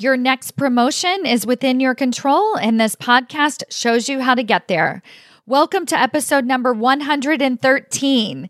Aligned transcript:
Your 0.00 0.16
next 0.16 0.52
promotion 0.52 1.26
is 1.26 1.44
within 1.44 1.78
your 1.78 1.94
control, 1.94 2.56
and 2.56 2.80
this 2.80 2.96
podcast 2.96 3.64
shows 3.68 4.08
you 4.08 4.22
how 4.22 4.34
to 4.34 4.42
get 4.42 4.66
there. 4.66 5.02
Welcome 5.44 5.84
to 5.84 5.94
episode 5.94 6.46
number 6.46 6.72
113. 6.72 8.48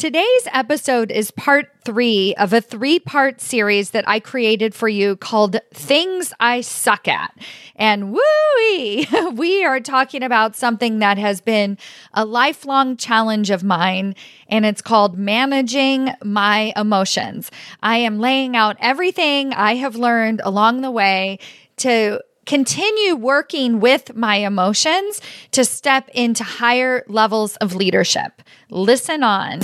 Today's 0.00 0.48
episode 0.54 1.10
is 1.10 1.30
part 1.30 1.70
three 1.84 2.34
of 2.36 2.54
a 2.54 2.62
three 2.62 2.98
part 2.98 3.38
series 3.38 3.90
that 3.90 4.08
I 4.08 4.18
created 4.18 4.74
for 4.74 4.88
you 4.88 5.14
called 5.14 5.58
Things 5.74 6.32
I 6.40 6.62
Suck 6.62 7.06
At. 7.06 7.36
And 7.76 8.10
woo 8.10 8.20
we 9.34 9.62
are 9.62 9.78
talking 9.78 10.22
about 10.22 10.56
something 10.56 11.00
that 11.00 11.18
has 11.18 11.42
been 11.42 11.76
a 12.14 12.24
lifelong 12.24 12.96
challenge 12.96 13.50
of 13.50 13.62
mine, 13.62 14.14
and 14.48 14.64
it's 14.64 14.80
called 14.80 15.18
managing 15.18 16.08
my 16.24 16.72
emotions. 16.76 17.50
I 17.82 17.98
am 17.98 18.20
laying 18.20 18.56
out 18.56 18.78
everything 18.80 19.52
I 19.52 19.74
have 19.74 19.96
learned 19.96 20.40
along 20.42 20.80
the 20.80 20.90
way 20.90 21.40
to 21.76 22.22
continue 22.46 23.14
working 23.16 23.80
with 23.80 24.16
my 24.16 24.36
emotions 24.36 25.20
to 25.52 25.62
step 25.62 26.08
into 26.14 26.42
higher 26.42 27.04
levels 27.06 27.56
of 27.56 27.74
leadership. 27.74 28.40
Listen 28.70 29.22
on. 29.22 29.60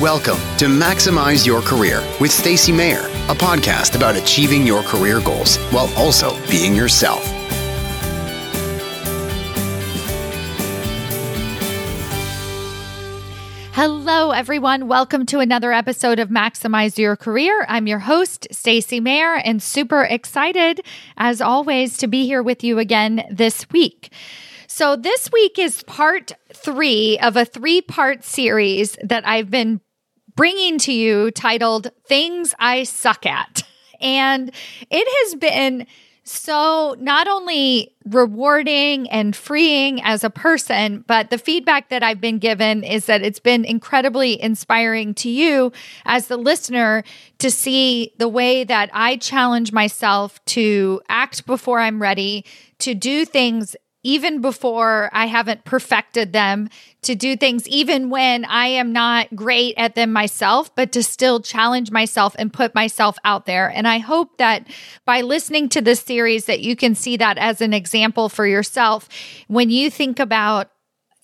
Welcome 0.00 0.36
to 0.58 0.66
Maximize 0.66 1.46
Your 1.46 1.62
Career 1.62 2.06
with 2.20 2.30
Stacy 2.30 2.70
Mayer, 2.70 3.00
a 3.30 3.34
podcast 3.34 3.96
about 3.96 4.14
achieving 4.14 4.66
your 4.66 4.82
career 4.82 5.22
goals 5.22 5.56
while 5.70 5.88
also 5.96 6.38
being 6.50 6.74
yourself. 6.76 7.24
Hello 13.72 14.32
everyone, 14.32 14.86
welcome 14.86 15.24
to 15.24 15.38
another 15.38 15.72
episode 15.72 16.18
of 16.18 16.28
Maximize 16.28 16.98
Your 16.98 17.16
Career. 17.16 17.64
I'm 17.66 17.86
your 17.86 18.00
host 18.00 18.48
Stacy 18.50 19.00
Mayer 19.00 19.36
and 19.36 19.62
super 19.62 20.02
excited 20.02 20.82
as 21.16 21.40
always 21.40 21.96
to 21.96 22.06
be 22.06 22.26
here 22.26 22.42
with 22.42 22.62
you 22.62 22.78
again 22.78 23.24
this 23.30 23.66
week. 23.70 24.12
So, 24.68 24.94
this 24.94 25.30
week 25.32 25.58
is 25.58 25.82
part 25.84 26.32
three 26.52 27.18
of 27.20 27.34
a 27.34 27.46
three 27.46 27.80
part 27.80 28.24
series 28.24 28.98
that 29.02 29.26
I've 29.26 29.50
been 29.50 29.80
bringing 30.36 30.78
to 30.78 30.92
you 30.92 31.30
titled 31.32 31.90
Things 32.06 32.54
I 32.58 32.84
Suck 32.84 33.26
At. 33.26 33.62
And 34.00 34.52
it 34.90 35.24
has 35.24 35.34
been 35.34 35.86
so 36.28 36.96
not 36.98 37.28
only 37.28 37.94
rewarding 38.04 39.08
and 39.10 39.34
freeing 39.34 40.02
as 40.02 40.24
a 40.24 40.30
person, 40.30 41.04
but 41.06 41.30
the 41.30 41.38
feedback 41.38 41.88
that 41.88 42.02
I've 42.02 42.20
been 42.20 42.38
given 42.38 42.82
is 42.82 43.06
that 43.06 43.22
it's 43.22 43.38
been 43.38 43.64
incredibly 43.64 44.40
inspiring 44.40 45.14
to 45.14 45.30
you 45.30 45.72
as 46.04 46.26
the 46.26 46.36
listener 46.36 47.04
to 47.38 47.50
see 47.50 48.12
the 48.18 48.28
way 48.28 48.64
that 48.64 48.90
I 48.92 49.18
challenge 49.18 49.72
myself 49.72 50.44
to 50.46 51.00
act 51.08 51.46
before 51.46 51.78
I'm 51.78 52.02
ready, 52.02 52.44
to 52.80 52.94
do 52.94 53.24
things 53.24 53.76
even 54.06 54.40
before 54.40 55.10
I 55.12 55.26
haven't 55.26 55.64
perfected 55.64 56.32
them, 56.32 56.68
to 57.02 57.14
do 57.14 57.36
things 57.36 57.68
even 57.68 58.10
when 58.10 58.44
I 58.44 58.66
am 58.66 58.92
not 58.92 59.34
great 59.34 59.74
at 59.76 59.94
them 59.94 60.12
myself, 60.12 60.74
but 60.74 60.92
to 60.92 61.02
still 61.02 61.40
challenge 61.40 61.90
myself 61.90 62.34
and 62.38 62.52
put 62.52 62.74
myself 62.74 63.16
out 63.24 63.46
there. 63.46 63.68
And 63.68 63.86
I 63.86 63.98
hope 63.98 64.38
that 64.38 64.66
by 65.04 65.20
listening 65.20 65.68
to 65.70 65.80
this 65.80 66.00
series 66.00 66.46
that 66.46 66.60
you 66.60 66.76
can 66.76 66.94
see 66.94 67.16
that 67.16 67.38
as 67.38 67.60
an 67.60 67.72
example 67.72 68.28
for 68.28 68.46
yourself 68.46 69.08
when 69.46 69.70
you 69.70 69.90
think 69.90 70.18
about 70.18 70.70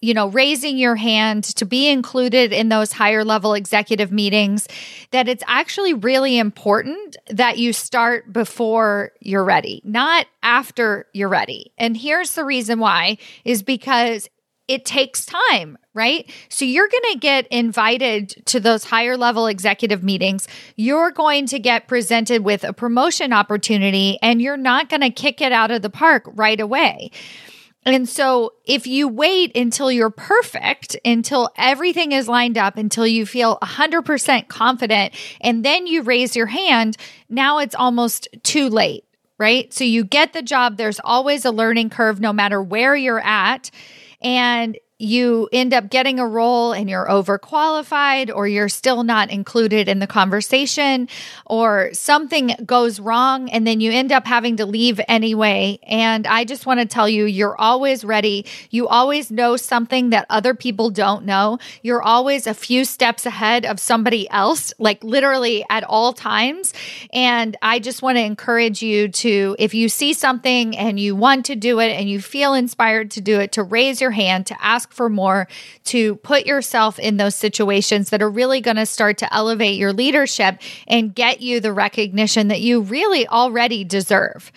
you 0.03 0.13
know, 0.13 0.27
raising 0.27 0.77
your 0.77 0.97
hand 0.97 1.45
to 1.45 1.65
be 1.65 1.89
included 1.89 2.53
in 2.53 2.69
those 2.69 2.93
higher 2.93 3.25
level 3.25 3.55
executive 3.55 4.11
meetings, 4.11 4.69
that 5.13 5.29
it's 5.29 5.45
actually 5.47 5.95
really 5.95 6.39
important 6.39 7.17
that 7.29 7.57
you 7.57 7.73
start 7.73 8.33
before 8.33 9.13
you're 9.21 9.45
ready, 9.45 9.81
not 9.85 10.27
after 10.43 11.07
you're 11.15 11.29
ready. 11.29 11.73
And 11.79 11.97
here's 11.97 12.35
the 12.35 12.45
reason 12.45 12.81
why 12.81 13.17
is 13.45 13.63
because 13.63 14.29
it 14.67 14.85
takes 14.85 15.25
time, 15.25 15.79
right? 15.95 16.29
So 16.49 16.65
you're 16.65 16.89
going 16.89 17.13
to 17.13 17.19
get 17.19 17.47
invited 17.49 18.31
to 18.47 18.59
those 18.59 18.85
higher 18.85 19.17
level 19.17 19.47
executive 19.47 20.03
meetings. 20.03 20.49
You're 20.77 21.11
going 21.11 21.47
to 21.47 21.59
get 21.59 21.89
presented 21.89 22.43
with 22.43 22.65
a 22.65 22.73
promotion 22.73 23.33
opportunity 23.33 24.19
and 24.21 24.43
you're 24.43 24.57
not 24.57 24.89
going 24.89 25.03
to 25.03 25.11
kick 25.11 25.41
it 25.41 25.53
out 25.53 25.71
of 25.71 25.83
the 25.83 25.91
park 25.91 26.25
right 26.35 26.59
away. 26.59 27.11
And 27.85 28.09
so 28.09 28.53
if 28.65 28.87
you 28.87 29.09
wait 29.09 29.57
until 29.57 29.91
you're 29.91 30.11
perfect, 30.11 30.97
until 31.05 31.51
everything 31.57 32.13
is 32.13 32.29
lined 32.29 32.57
up, 32.57 32.77
until 32.77 33.07
you 33.07 33.27
feel 33.27 33.59
100% 33.61 34.49
confident, 34.49 35.15
and 35.41 35.65
then 35.65 35.87
you 35.87 36.03
raise 36.03 36.37
your 36.37 36.47
hand, 36.47 36.97
now 37.29 37.59
it's 37.59 37.75
almost 37.75 38.29
too 38.45 38.69
late, 38.69 39.05
right? 39.39 39.73
So 39.73 39.83
you 39.83 40.05
get 40.05 40.33
the 40.33 40.43
job. 40.43 40.77
There's 40.77 41.01
always 41.03 41.45
a 41.45 41.51
learning 41.51 41.91
curve 41.91 42.21
no 42.21 42.33
matter 42.33 42.63
where 42.63 42.95
you're 42.95 43.25
at. 43.25 43.71
And 44.21 44.79
you 45.03 45.49
end 45.53 45.75
up 45.75 45.91
getting 45.91 46.21
a 46.21 46.27
role 46.27 46.73
and 46.73 46.89
you're 46.89 47.07
overqualified 47.07 48.33
or 48.33 48.47
you're 48.47 48.69
still 48.69 49.03
not 49.03 49.31
included 49.31 49.89
in 49.89 49.99
the 49.99 50.07
conversation 50.07 51.09
or 51.45 51.91
something 51.93 52.55
goes 52.65 53.01
wrong 53.01 53.51
and 53.51 53.67
then 53.67 53.81
you 53.81 53.91
end 53.91 54.13
up 54.13 54.25
having 54.25 54.57
to 54.59 54.65
leave 54.65 55.01
anyway. 55.09 55.81
And 55.83 56.25
I 56.25 56.45
just 56.45 56.67
want 56.67 56.79
to 56.79 56.87
tell 56.87 57.09
you, 57.09 57.25
you're 57.25 57.61
always 57.61 58.05
ready. 58.05 58.47
You 58.71 58.87
always 58.87 59.33
know 59.33 59.57
something 59.57 60.11
that 60.11 60.25
other 60.31 60.55
people 60.55 60.91
don't 60.91 61.25
know. 61.25 61.59
You're 61.83 62.03
always 62.03 62.47
a 62.47 62.55
few 62.55 62.85
steps 62.85 63.27
ahead 63.27 63.67
of 63.67 63.81
somebody 63.81 64.31
else, 64.31 64.73
like 64.79 65.03
literally 65.03 65.65
at 65.69 65.83
all 65.83 66.13
times. 66.13 66.75
And 67.13 67.57
I 67.61 67.81
just 67.81 68.03
want 68.03 68.19
to 68.19 68.23
encourage 68.23 68.83
you 68.83 69.09
to, 69.09 69.57
if 69.59 69.75
you 69.75 69.89
see 69.89 70.13
something 70.13 70.77
and 70.77 71.01
you 71.01 71.17
want 71.17 71.47
to 71.47 71.57
do 71.57 71.81
it 71.81 71.91
and 71.91 72.09
you 72.09 72.21
feel 72.21 72.55
inspired 72.55 73.11
to 73.13 73.21
do 73.21 73.41
it, 73.41 73.51
to 73.53 73.65
raise 73.65 74.01
your 74.01 74.13
hand, 74.13 74.47
to 74.47 74.65
ask 74.65 74.92
for 74.93 75.09
more, 75.09 75.49
to 75.85 76.17
put 76.17 76.47
yourself 76.47 76.99
in 76.99 77.17
those 77.17 77.35
situations 77.35 78.11
that 78.11 78.23
are 78.23 78.31
really 78.31 78.61
going 78.61 78.77
to 78.77 78.87
start 78.87 79.19
to 79.19 79.35
elevate 79.35 79.79
your 79.79 79.93
leadership 79.93 80.59
and 80.87 81.15
get 81.15 81.41
you 81.41 81.61
the 81.61 81.73
recognition 81.73 82.49
that 82.49 82.61
you 82.61 82.81
really 82.81 83.27
already 83.27 83.85
deserve. 83.85 84.53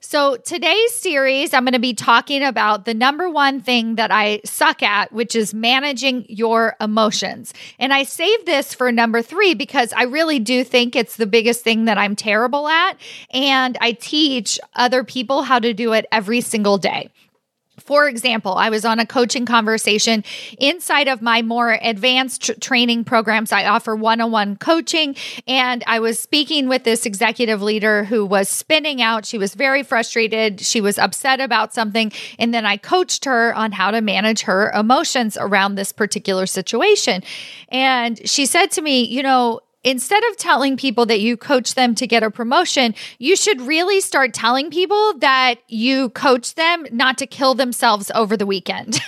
So, 0.00 0.36
today's 0.36 0.94
series, 0.94 1.52
I'm 1.52 1.64
going 1.64 1.74
to 1.74 1.78
be 1.78 1.92
talking 1.92 2.42
about 2.42 2.86
the 2.86 2.94
number 2.94 3.28
one 3.28 3.60
thing 3.60 3.96
that 3.96 4.10
I 4.10 4.40
suck 4.42 4.82
at, 4.82 5.12
which 5.12 5.36
is 5.36 5.52
managing 5.52 6.24
your 6.30 6.76
emotions. 6.80 7.52
And 7.78 7.92
I 7.92 8.04
save 8.04 8.46
this 8.46 8.72
for 8.72 8.90
number 8.90 9.20
three 9.20 9.52
because 9.52 9.92
I 9.92 10.04
really 10.04 10.38
do 10.38 10.64
think 10.64 10.96
it's 10.96 11.16
the 11.16 11.26
biggest 11.26 11.62
thing 11.62 11.84
that 11.84 11.98
I'm 11.98 12.16
terrible 12.16 12.68
at. 12.68 12.96
And 13.32 13.76
I 13.82 13.92
teach 13.92 14.58
other 14.74 15.04
people 15.04 15.42
how 15.42 15.58
to 15.58 15.74
do 15.74 15.92
it 15.92 16.06
every 16.10 16.40
single 16.40 16.78
day. 16.78 17.10
For 17.78 18.08
example, 18.08 18.54
I 18.54 18.70
was 18.70 18.84
on 18.84 18.98
a 18.98 19.06
coaching 19.06 19.46
conversation 19.46 20.24
inside 20.58 21.08
of 21.08 21.22
my 21.22 21.42
more 21.42 21.78
advanced 21.80 22.42
tr- 22.42 22.52
training 22.60 23.04
programs. 23.04 23.52
I 23.52 23.66
offer 23.66 23.94
one 23.94 24.20
on 24.20 24.30
one 24.30 24.56
coaching, 24.56 25.16
and 25.46 25.82
I 25.86 26.00
was 26.00 26.18
speaking 26.18 26.68
with 26.68 26.84
this 26.84 27.06
executive 27.06 27.62
leader 27.62 28.04
who 28.04 28.24
was 28.24 28.48
spinning 28.48 29.02
out. 29.02 29.24
She 29.24 29.38
was 29.38 29.54
very 29.54 29.82
frustrated. 29.82 30.60
She 30.60 30.80
was 30.80 30.98
upset 30.98 31.40
about 31.40 31.74
something. 31.74 32.12
And 32.38 32.52
then 32.52 32.66
I 32.66 32.76
coached 32.76 33.24
her 33.24 33.54
on 33.54 33.72
how 33.72 33.90
to 33.90 34.00
manage 34.00 34.42
her 34.42 34.70
emotions 34.72 35.36
around 35.40 35.74
this 35.74 35.92
particular 35.92 36.46
situation. 36.46 37.22
And 37.70 38.28
she 38.28 38.46
said 38.46 38.70
to 38.72 38.82
me, 38.82 39.04
You 39.04 39.22
know, 39.22 39.60
instead 39.88 40.22
of 40.24 40.36
telling 40.36 40.76
people 40.76 41.06
that 41.06 41.20
you 41.20 41.36
coach 41.36 41.74
them 41.74 41.94
to 41.94 42.06
get 42.06 42.22
a 42.22 42.30
promotion, 42.30 42.94
you 43.18 43.36
should 43.36 43.60
really 43.62 44.00
start 44.00 44.34
telling 44.34 44.70
people 44.70 45.18
that 45.18 45.56
you 45.66 46.10
coach 46.10 46.54
them 46.56 46.86
not 46.92 47.16
to 47.18 47.26
kill 47.26 47.54
themselves 47.54 48.10
over 48.14 48.36
the 48.36 48.44
weekend. 48.44 48.94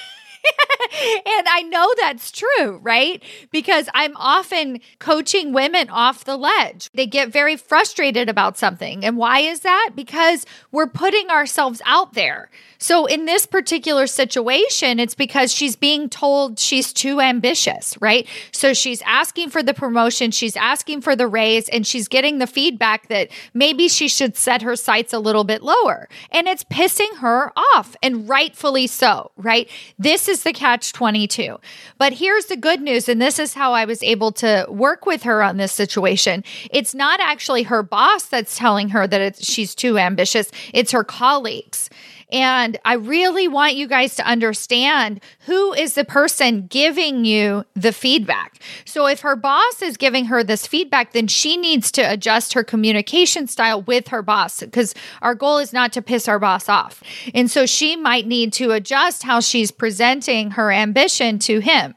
and 1.27 1.49
I 1.49 1.63
know 1.69 1.93
that's 1.99 2.31
true, 2.31 2.79
right? 2.79 3.23
Because 3.51 3.91
I'm 3.95 4.17
often 4.17 4.81
coaching 4.99 5.53
women 5.53 5.91
off 5.91 6.25
the 6.25 6.39
ledge. 6.39 6.91
They 6.95 7.07
get 7.07 7.31
very 7.31 7.57
frustrated 7.57 8.31
about 8.31 8.57
something. 8.57 9.05
And 9.05 9.19
why 9.19 9.41
is 9.41 9.61
that? 9.61 9.91
Because 9.95 10.47
we're 10.73 10.89
putting 10.89 11.29
ourselves 11.29 11.83
out 11.85 12.15
there. 12.15 12.49
So 12.81 13.05
in 13.05 13.27
this 13.27 13.45
particular 13.45 14.07
situation, 14.07 14.99
it's 14.99 15.15
because 15.15 15.53
she's 15.53 15.77
being 15.77 16.09
told 16.09 16.59
she's 16.59 16.95
too 16.95 17.21
ambitious, 17.21 17.97
right? 18.01 18.27
So 18.53 18.73
she's 18.73 19.03
asking 19.03 19.51
for 19.51 19.63
the 19.63 19.75
promotion, 19.75 20.31
she's 20.31 20.57
asking 20.57 21.03
for 21.03 21.15
the 21.15 21.29
raise, 21.29 21.69
and 21.69 21.87
she's 21.87 22.09
getting 22.09 22.39
the 22.39 22.47
feedback 22.47 23.09
that 23.09 23.29
maybe 23.53 23.87
she 23.87 24.09
should 24.09 24.35
set 24.35 24.63
her 24.63 24.77
sights 24.77 25.13
a 25.13 25.19
little 25.19 25.45
bit 25.45 25.63
lower. 25.63 26.09
And 26.31 26.49
it's 26.49 26.65
pissing 26.65 27.19
her 27.19 27.53
off, 27.55 27.95
and 28.03 28.27
rightfully 28.27 28.87
so, 28.87 29.31
right? 29.37 29.69
This 29.99 30.27
is 30.27 30.43
the 30.43 30.55
catch 30.55 30.95
22. 30.95 31.59
But 31.99 32.15
here's 32.15 32.47
the 32.47 32.57
good 32.57 32.81
news, 32.81 33.11
and 33.11 33.21
this 33.21 33.39
is 33.39 33.53
how 33.53 33.75
I 33.75 33.85
was 33.85 34.03
able 34.03 34.33
to 34.33 34.65
work 34.71 35.05
with 35.05 35.25
her 35.25 35.43
on 35.43 35.59
this 35.59 35.73
situation. 35.73 36.45
It's 36.71 36.95
not 36.95 37.21
actually 37.21 37.65
her 37.65 37.83
boss 37.83 38.25
that's 38.25 38.57
telling 38.57 38.89
her 38.89 39.07
that 39.07 39.45
she's 39.45 39.75
too 39.75 39.99
ambitious, 39.99 40.51
it's 40.73 40.93
her 40.93 41.05
colleagues. 41.05 41.91
And 42.33 42.79
I 42.85 42.95
really 42.95 43.49
want 43.49 43.75
you 43.75 43.87
guys 43.87 44.15
to 44.17 44.27
understand 44.27 45.21
who 45.47 45.73
is 45.73 45.95
the 45.95 46.05
person 46.05 46.67
giving 46.67 47.25
you 47.25 47.65
the 47.75 47.93
feedback. 47.93 48.63
So 48.85 49.07
if 49.07 49.21
her 49.21 49.37
boss 49.37 49.83
is 49.83 49.97
giving 49.97 50.27
her 50.27 50.45
this 50.45 50.67
feedback, 50.67 51.13
then 51.13 51.27
she 51.27 51.57
needs 51.57 51.91
to 51.93 52.03
adjust 52.03 52.53
her 52.53 52.65
communication 52.65 53.47
style 53.47 53.83
with 53.83 54.09
her 54.09 54.23
boss 54.23 54.61
because 54.61 54.95
our 55.23 55.35
goal 55.35 55.59
is 55.59 55.73
not 55.73 55.93
to 55.95 56.03
piss 56.03 56.29
our 56.29 56.39
boss 56.39 56.69
off. 56.69 57.03
And 57.35 57.51
so 57.51 57.67
she 57.67 57.97
might 57.97 58.27
need 58.27 58.53
to 58.55 58.73
adjust 58.73 59.23
how 59.23 59.41
she's 59.41 59.71
presenting 59.71 60.53
her 60.53 60.71
ambition 60.71 61.39
to 61.41 61.61
him. 61.61 61.95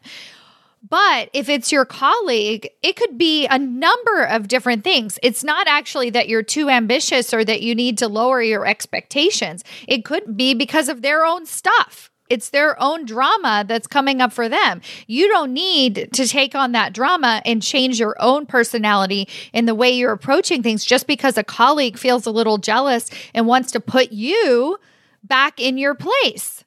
But 0.88 1.30
if 1.32 1.48
it's 1.48 1.72
your 1.72 1.86
colleague, 1.86 2.70
it 2.82 2.98
could 2.98 3.18
be 3.18 3.48
a 3.48 3.58
number 3.58 4.26
of 4.26 4.50
different 4.50 4.84
things. 4.84 5.18
It's 5.24 5.44
not 5.44 5.66
actually 5.68 6.10
that 6.10 6.28
you're 6.28 6.44
too 6.44 6.70
ambitious 6.70 7.34
or 7.34 7.46
that 7.46 7.62
you 7.62 7.74
need 7.74 7.98
to 8.00 8.10
lower 8.10 8.42
your 8.42 8.66
expectations. 8.66 9.64
It 9.88 10.04
could 10.04 10.36
be 10.36 10.54
because 10.54 10.90
of 10.90 11.02
their 11.02 11.26
own 11.26 11.46
stuff. 11.46 12.12
It's 12.30 12.50
their 12.50 12.82
own 12.82 13.06
drama 13.06 13.64
that's 13.68 13.88
coming 13.88 14.20
up 14.20 14.34
for 14.34 14.50
them. 14.50 14.82
You 15.08 15.28
don't 15.30 15.54
need 15.54 16.10
to 16.14 16.28
take 16.28 16.56
on 16.56 16.72
that 16.72 16.94
drama 16.94 17.42
and 17.46 17.62
change 17.62 18.00
your 18.00 18.16
own 18.20 18.46
personality 18.46 19.30
in 19.54 19.66
the 19.66 19.76
way 19.76 19.92
you're 19.92 20.12
approaching 20.12 20.64
things 20.64 20.84
just 20.84 21.06
because 21.06 21.38
a 21.38 21.44
colleague 21.44 21.98
feels 21.98 22.26
a 22.26 22.32
little 22.32 22.58
jealous 22.58 23.10
and 23.34 23.46
wants 23.46 23.72
to 23.74 23.80
put 23.80 24.12
you 24.12 24.80
back 25.24 25.60
in 25.60 25.78
your 25.78 25.96
place. 25.96 26.64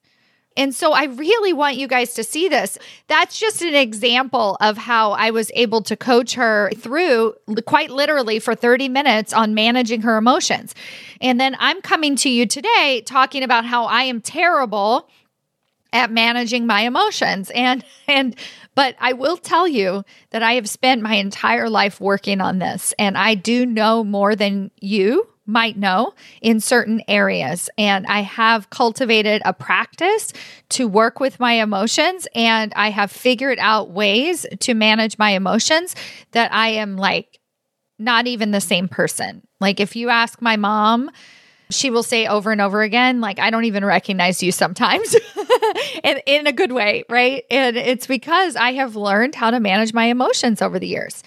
And 0.57 0.73
so 0.75 0.91
I 0.91 1.05
really 1.05 1.53
want 1.53 1.77
you 1.77 1.87
guys 1.87 2.15
to 2.15 2.23
see 2.23 2.49
this. 2.49 2.77
That's 3.07 3.39
just 3.39 3.61
an 3.61 3.75
example 3.75 4.57
of 4.59 4.75
how 4.75 5.11
I 5.11 5.29
was 5.29 5.51
able 5.53 5.81
to 5.83 5.95
coach 5.95 6.33
her 6.33 6.71
through 6.75 7.35
quite 7.65 7.91
literally 7.91 8.39
for 8.39 8.55
30 8.55 8.89
minutes 8.89 9.31
on 9.33 9.53
managing 9.53 10.01
her 10.01 10.17
emotions. 10.17 10.73
And 11.21 11.39
then 11.39 11.55
I'm 11.59 11.81
coming 11.81 12.15
to 12.17 12.29
you 12.29 12.47
today 12.47 13.03
talking 13.05 13.43
about 13.43 13.65
how 13.65 13.85
I 13.85 14.03
am 14.03 14.19
terrible 14.19 15.07
at 15.93 16.11
managing 16.11 16.67
my 16.67 16.81
emotions 16.81 17.49
and 17.51 17.83
and 18.07 18.35
but 18.75 18.95
I 18.99 19.13
will 19.13 19.37
tell 19.37 19.67
you 19.67 20.03
that 20.31 20.43
I 20.43 20.53
have 20.53 20.69
spent 20.69 21.01
my 21.01 21.15
entire 21.15 21.69
life 21.69 22.01
working 22.01 22.41
on 22.41 22.59
this 22.59 22.93
and 22.99 23.17
I 23.17 23.35
do 23.35 23.65
know 23.65 24.03
more 24.03 24.35
than 24.35 24.69
you 24.79 25.27
might 25.47 25.77
know 25.77 26.13
in 26.41 26.59
certain 26.59 27.01
areas. 27.07 27.69
And 27.77 28.05
I 28.07 28.21
have 28.21 28.69
cultivated 28.69 29.41
a 29.45 29.53
practice 29.53 30.33
to 30.69 30.87
work 30.87 31.19
with 31.19 31.39
my 31.39 31.53
emotions 31.53 32.27
and 32.35 32.73
I 32.75 32.89
have 32.89 33.11
figured 33.11 33.57
out 33.59 33.89
ways 33.89 34.45
to 34.59 34.73
manage 34.73 35.17
my 35.17 35.31
emotions 35.31 35.95
that 36.31 36.53
I 36.53 36.69
am 36.69 36.97
like 36.97 37.39
not 37.97 38.27
even 38.27 38.51
the 38.51 38.61
same 38.61 38.87
person. 38.87 39.41
Like 39.59 39.79
if 39.79 39.95
you 39.95 40.09
ask 40.09 40.41
my 40.41 40.57
mom, 40.57 41.09
she 41.69 41.89
will 41.89 42.03
say 42.03 42.27
over 42.27 42.51
and 42.51 42.61
over 42.61 42.81
again, 42.81 43.19
like, 43.19 43.39
I 43.39 43.49
don't 43.49 43.65
even 43.65 43.83
recognize 43.83 44.41
you 44.41 44.51
sometimes 44.51 45.15
and 46.03 46.21
in 46.25 46.47
a 46.47 46.53
good 46.53 46.71
way, 46.71 47.03
right? 47.09 47.43
And 47.51 47.75
it's 47.75 48.07
because 48.07 48.55
I 48.55 48.73
have 48.73 48.95
learned 48.95 49.35
how 49.35 49.51
to 49.51 49.59
manage 49.59 49.93
my 49.93 50.05
emotions 50.05 50.61
over 50.61 50.79
the 50.79 50.87
years. 50.87 51.23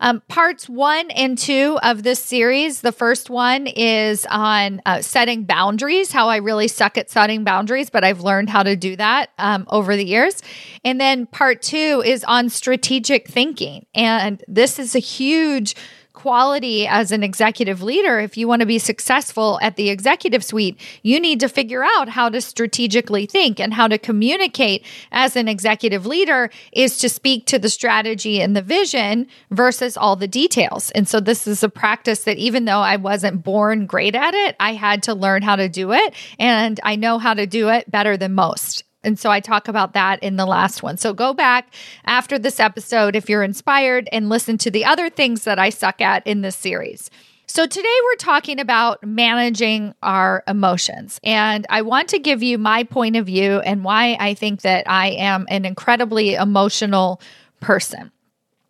Um, 0.00 0.22
parts 0.28 0.68
one 0.68 1.10
and 1.10 1.36
two 1.36 1.78
of 1.82 2.02
this 2.02 2.22
series. 2.22 2.80
The 2.80 2.90
first 2.90 3.28
one 3.28 3.66
is 3.66 4.26
on 4.30 4.80
uh, 4.86 5.02
setting 5.02 5.44
boundaries, 5.44 6.10
how 6.10 6.28
I 6.28 6.36
really 6.36 6.68
suck 6.68 6.96
at 6.96 7.10
setting 7.10 7.44
boundaries, 7.44 7.90
but 7.90 8.02
I've 8.02 8.22
learned 8.22 8.48
how 8.48 8.62
to 8.62 8.76
do 8.76 8.96
that 8.96 9.30
um, 9.38 9.66
over 9.68 9.96
the 9.96 10.04
years. 10.04 10.42
And 10.84 10.98
then 10.98 11.26
part 11.26 11.60
two 11.60 12.02
is 12.04 12.24
on 12.24 12.48
strategic 12.48 13.28
thinking. 13.28 13.86
And 13.94 14.42
this 14.48 14.78
is 14.78 14.94
a 14.94 15.00
huge 15.00 15.76
quality 16.20 16.86
as 16.86 17.12
an 17.12 17.22
executive 17.22 17.82
leader, 17.82 18.20
if 18.20 18.36
you 18.36 18.46
want 18.46 18.60
to 18.60 18.66
be 18.66 18.78
successful 18.78 19.58
at 19.62 19.76
the 19.76 19.88
executive 19.88 20.44
suite, 20.44 20.78
you 21.02 21.18
need 21.18 21.40
to 21.40 21.48
figure 21.48 21.82
out 21.82 22.10
how 22.10 22.28
to 22.28 22.42
strategically 22.42 23.24
think 23.24 23.58
and 23.58 23.72
how 23.72 23.88
to 23.88 23.96
communicate 23.96 24.84
as 25.12 25.34
an 25.34 25.48
executive 25.48 26.04
leader 26.04 26.50
is 26.72 26.98
to 26.98 27.08
speak 27.08 27.46
to 27.46 27.58
the 27.58 27.70
strategy 27.70 28.42
and 28.42 28.54
the 28.54 28.60
vision 28.60 29.26
versus 29.50 29.96
all 29.96 30.14
the 30.14 30.28
details. 30.28 30.90
And 30.90 31.08
so 31.08 31.20
this 31.20 31.46
is 31.46 31.62
a 31.62 31.70
practice 31.70 32.24
that 32.24 32.36
even 32.36 32.66
though 32.66 32.80
I 32.80 32.96
wasn't 32.96 33.42
born 33.42 33.86
great 33.86 34.14
at 34.14 34.34
it, 34.34 34.56
I 34.60 34.74
had 34.74 35.04
to 35.04 35.14
learn 35.14 35.40
how 35.40 35.56
to 35.56 35.70
do 35.70 35.92
it. 35.92 36.14
And 36.38 36.78
I 36.82 36.96
know 36.96 37.18
how 37.18 37.32
to 37.32 37.46
do 37.46 37.70
it 37.70 37.90
better 37.90 38.18
than 38.18 38.34
most. 38.34 38.84
And 39.02 39.18
so 39.18 39.30
I 39.30 39.40
talk 39.40 39.68
about 39.68 39.94
that 39.94 40.22
in 40.22 40.36
the 40.36 40.46
last 40.46 40.82
one. 40.82 40.96
So 40.96 41.14
go 41.14 41.32
back 41.32 41.72
after 42.04 42.38
this 42.38 42.60
episode 42.60 43.16
if 43.16 43.28
you're 43.28 43.42
inspired 43.42 44.08
and 44.12 44.28
listen 44.28 44.58
to 44.58 44.70
the 44.70 44.84
other 44.84 45.08
things 45.08 45.44
that 45.44 45.58
I 45.58 45.70
suck 45.70 46.00
at 46.00 46.26
in 46.26 46.42
this 46.42 46.56
series. 46.56 47.10
So, 47.52 47.66
today 47.66 47.88
we're 48.04 48.14
talking 48.14 48.60
about 48.60 49.04
managing 49.04 49.92
our 50.04 50.44
emotions. 50.46 51.18
And 51.24 51.66
I 51.68 51.82
want 51.82 52.10
to 52.10 52.20
give 52.20 52.44
you 52.44 52.58
my 52.58 52.84
point 52.84 53.16
of 53.16 53.26
view 53.26 53.58
and 53.58 53.82
why 53.82 54.16
I 54.20 54.34
think 54.34 54.60
that 54.60 54.88
I 54.88 55.08
am 55.08 55.46
an 55.50 55.64
incredibly 55.64 56.34
emotional 56.34 57.20
person. 57.58 58.12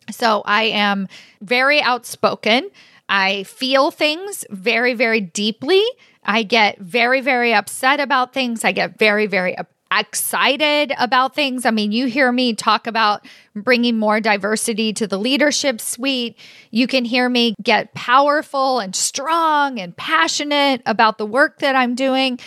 So, 0.09 0.41
I 0.45 0.63
am 0.63 1.07
very 1.41 1.79
outspoken. 1.79 2.71
I 3.07 3.43
feel 3.43 3.91
things 3.91 4.45
very, 4.49 4.95
very 4.95 5.21
deeply. 5.21 5.83
I 6.23 6.41
get 6.41 6.79
very, 6.79 7.21
very 7.21 7.53
upset 7.53 7.99
about 7.99 8.33
things. 8.33 8.65
I 8.65 8.71
get 8.71 8.97
very, 8.97 9.27
very 9.27 9.55
excited 9.91 10.93
about 10.97 11.35
things. 11.35 11.65
I 11.65 11.71
mean, 11.71 11.91
you 11.91 12.05
hear 12.05 12.31
me 12.31 12.53
talk 12.53 12.87
about 12.87 13.25
bringing 13.55 13.97
more 13.97 14.19
diversity 14.19 14.93
to 14.93 15.07
the 15.07 15.19
leadership 15.19 15.81
suite. 15.81 16.37
You 16.71 16.87
can 16.87 17.05
hear 17.05 17.27
me 17.27 17.55
get 17.61 17.93
powerful 17.93 18.79
and 18.79 18.95
strong 18.95 19.79
and 19.79 19.95
passionate 19.95 20.81
about 20.85 21.17
the 21.17 21.25
work 21.25 21.59
that 21.59 21.75
I'm 21.75 21.95
doing. 21.95 22.39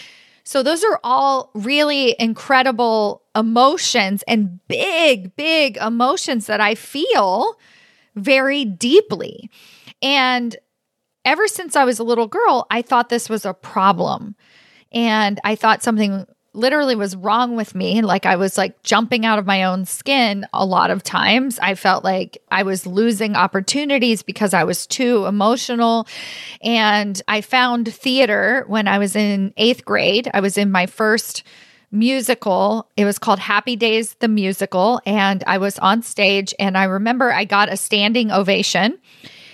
So, 0.45 0.63
those 0.63 0.85
are 0.85 1.01
all 1.03 1.51
really 1.55 2.15
incredible 2.19 3.23
emotions 3.35 4.23
and 4.29 4.61
big, 4.69 5.35
big 5.37 5.77
emotions 5.79 6.47
that 6.47 6.61
I 6.61 6.75
feel 6.75 7.59
very 8.15 8.65
deeply. 8.65 9.51
And 10.03 10.57
ever 11.25 11.49
since 11.49 11.77
I 11.77 11.85
was 11.85 11.99
a 11.99 12.05
little 12.05 12.27
girl, 12.27 12.67
I 12.71 12.83
thought 12.83 13.09
this 13.09 13.29
was 13.29 13.45
a 13.45 13.55
problem. 13.55 14.37
And 14.93 15.41
I 15.45 15.57
thought 15.57 15.83
something 15.83 16.27
literally 16.55 16.95
was 16.95 17.17
wrong 17.17 17.57
with 17.57 17.75
me. 17.75 18.01
Like 18.03 18.27
I 18.27 18.37
was 18.37 18.57
like 18.57 18.83
jumping 18.83 19.27
out 19.27 19.39
of 19.39 19.47
my 19.47 19.65
own 19.65 19.85
skin 19.85 20.47
a 20.53 20.65
lot 20.65 20.91
of 20.91 21.03
times. 21.03 21.59
I 21.59 21.75
felt 21.75 22.05
like 22.05 22.39
I 22.51 22.63
was 22.63 22.87
losing 22.87 23.37
opportunities 23.37 24.23
because 24.23 24.55
I 24.55 24.65
was 24.65 24.87
too 24.87 25.27
emotional. 25.27 26.07
And 26.63 27.21
I 27.29 27.41
found 27.41 27.93
theater 27.93 28.65
when 28.69 28.89
I 28.89 28.99
was 28.99 29.17
in 29.17 29.53
eighth 29.57 29.85
grade. 29.85 30.31
I 30.33 30.41
was 30.41 30.57
in 30.57 30.71
my 30.71 30.87
first 30.87 31.43
musical. 31.91 32.89
It 32.97 33.05
was 33.05 33.19
called 33.19 33.39
Happy 33.39 33.77
Days 33.77 34.15
the 34.15 34.29
Musical. 34.29 35.01
And 35.05 35.43
I 35.47 35.59
was 35.59 35.79
on 35.79 36.03
stage. 36.03 36.55
And 36.59 36.79
I 36.79 36.85
remember 36.85 37.33
I 37.33 37.45
got 37.45 37.73
a 37.73 37.77
standing 37.77 38.31
ovation. 38.31 38.99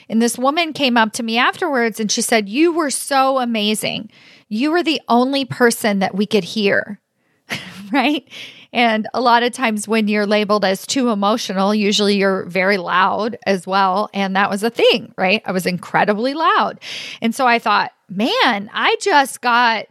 And 0.09 0.21
this 0.21 0.37
woman 0.37 0.73
came 0.73 0.97
up 0.97 1.13
to 1.13 1.23
me 1.23 1.39
afterwards 1.39 2.01
and 2.01 2.11
she 2.11 2.21
said, 2.21 2.49
You 2.49 2.73
were 2.73 2.91
so 2.91 3.39
amazing 3.39 4.11
you 4.51 4.71
were 4.73 4.83
the 4.83 5.01
only 5.09 5.47
person 5.47 6.01
that 6.01 6.15
we 6.15 6.27
could 6.27 6.45
hear, 6.45 7.01
right? 7.93 8.29
And 8.73 9.09
a 9.15 9.21
lot 9.21 9.43
of 9.43 9.53
times 9.53 9.89
when 9.89 10.07
you're 10.07 10.27
labeled 10.27 10.65
as 10.65 10.87
too 10.87 11.09
emotional, 11.09 11.75
usually 11.75 12.17
you're 12.17 12.45
very 12.45 12.77
loud 12.77 13.39
as 13.47 13.67
well. 13.67 14.11
And 14.13 14.37
that 14.37 14.51
was 14.51 14.63
a 14.63 14.71
thing, 14.71 15.15
right? 15.17 15.43
I 15.45 15.53
was 15.53 15.67
incredibly 15.67 16.35
loud. 16.35 16.81
And 17.23 17.35
so 17.35 17.47
I 17.47 17.59
thought, 17.59 17.93
man, 18.09 18.71
I 18.73 18.97
just 19.01 19.41
got 19.41 19.87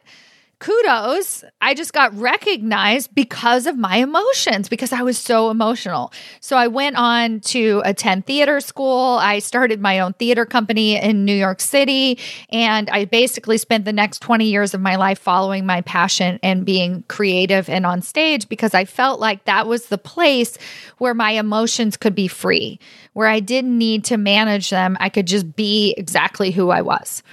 kudos. 0.59 1.45
I 1.61 1.73
just 1.73 1.93
got 1.93 2.13
recognized 2.17 3.15
because 3.15 3.65
of 3.65 3.77
my 3.77 3.97
emotions, 3.97 4.67
because 4.67 4.91
I 4.91 5.01
was 5.01 5.17
so 5.17 5.49
emotional. 5.49 6.11
So 6.41 6.57
I 6.57 6.67
went 6.67 6.97
on 6.97 7.39
to 7.41 7.81
attend 7.85 8.25
theater 8.25 8.59
school. 8.59 9.17
I 9.21 9.39
started 9.39 9.79
my 9.79 9.99
own 9.99 10.13
theater 10.13 10.45
company 10.45 10.97
in 10.97 11.23
New 11.23 11.35
York 11.35 11.61
City. 11.61 12.19
And 12.49 12.89
I 12.89 13.05
basically 13.05 13.57
spent 13.57 13.85
the 13.85 13.93
next 13.93 14.19
20 14.19 14.45
years 14.45 14.73
of 14.73 14.81
my 14.81 14.97
life 14.97 15.19
following 15.19 15.65
my 15.65 15.81
passion 15.81 16.39
and 16.43 16.65
being 16.65 17.03
creative 17.07 17.69
and 17.69 17.85
on 17.85 18.01
stage 18.01 18.49
because 18.49 18.73
I 18.73 18.83
felt 18.83 19.19
like 19.19 19.45
that 19.45 19.65
was 19.65 19.85
the 19.85 19.97
place 19.97 20.57
where 20.97 21.13
my 21.13 21.31
emotions 21.31 21.95
could 21.95 22.15
be 22.15 22.27
free, 22.27 22.79
where 23.13 23.27
I 23.27 23.39
didn't 23.39 23.77
need 23.77 24.03
to 24.05 24.17
manage 24.17 24.69
them. 24.69 24.97
I 24.99 25.07
could 25.07 25.25
just 25.25 25.55
be 25.55 25.93
exactly 25.97 26.51
who 26.51 26.69
I 26.69 26.81
was. 26.81 27.23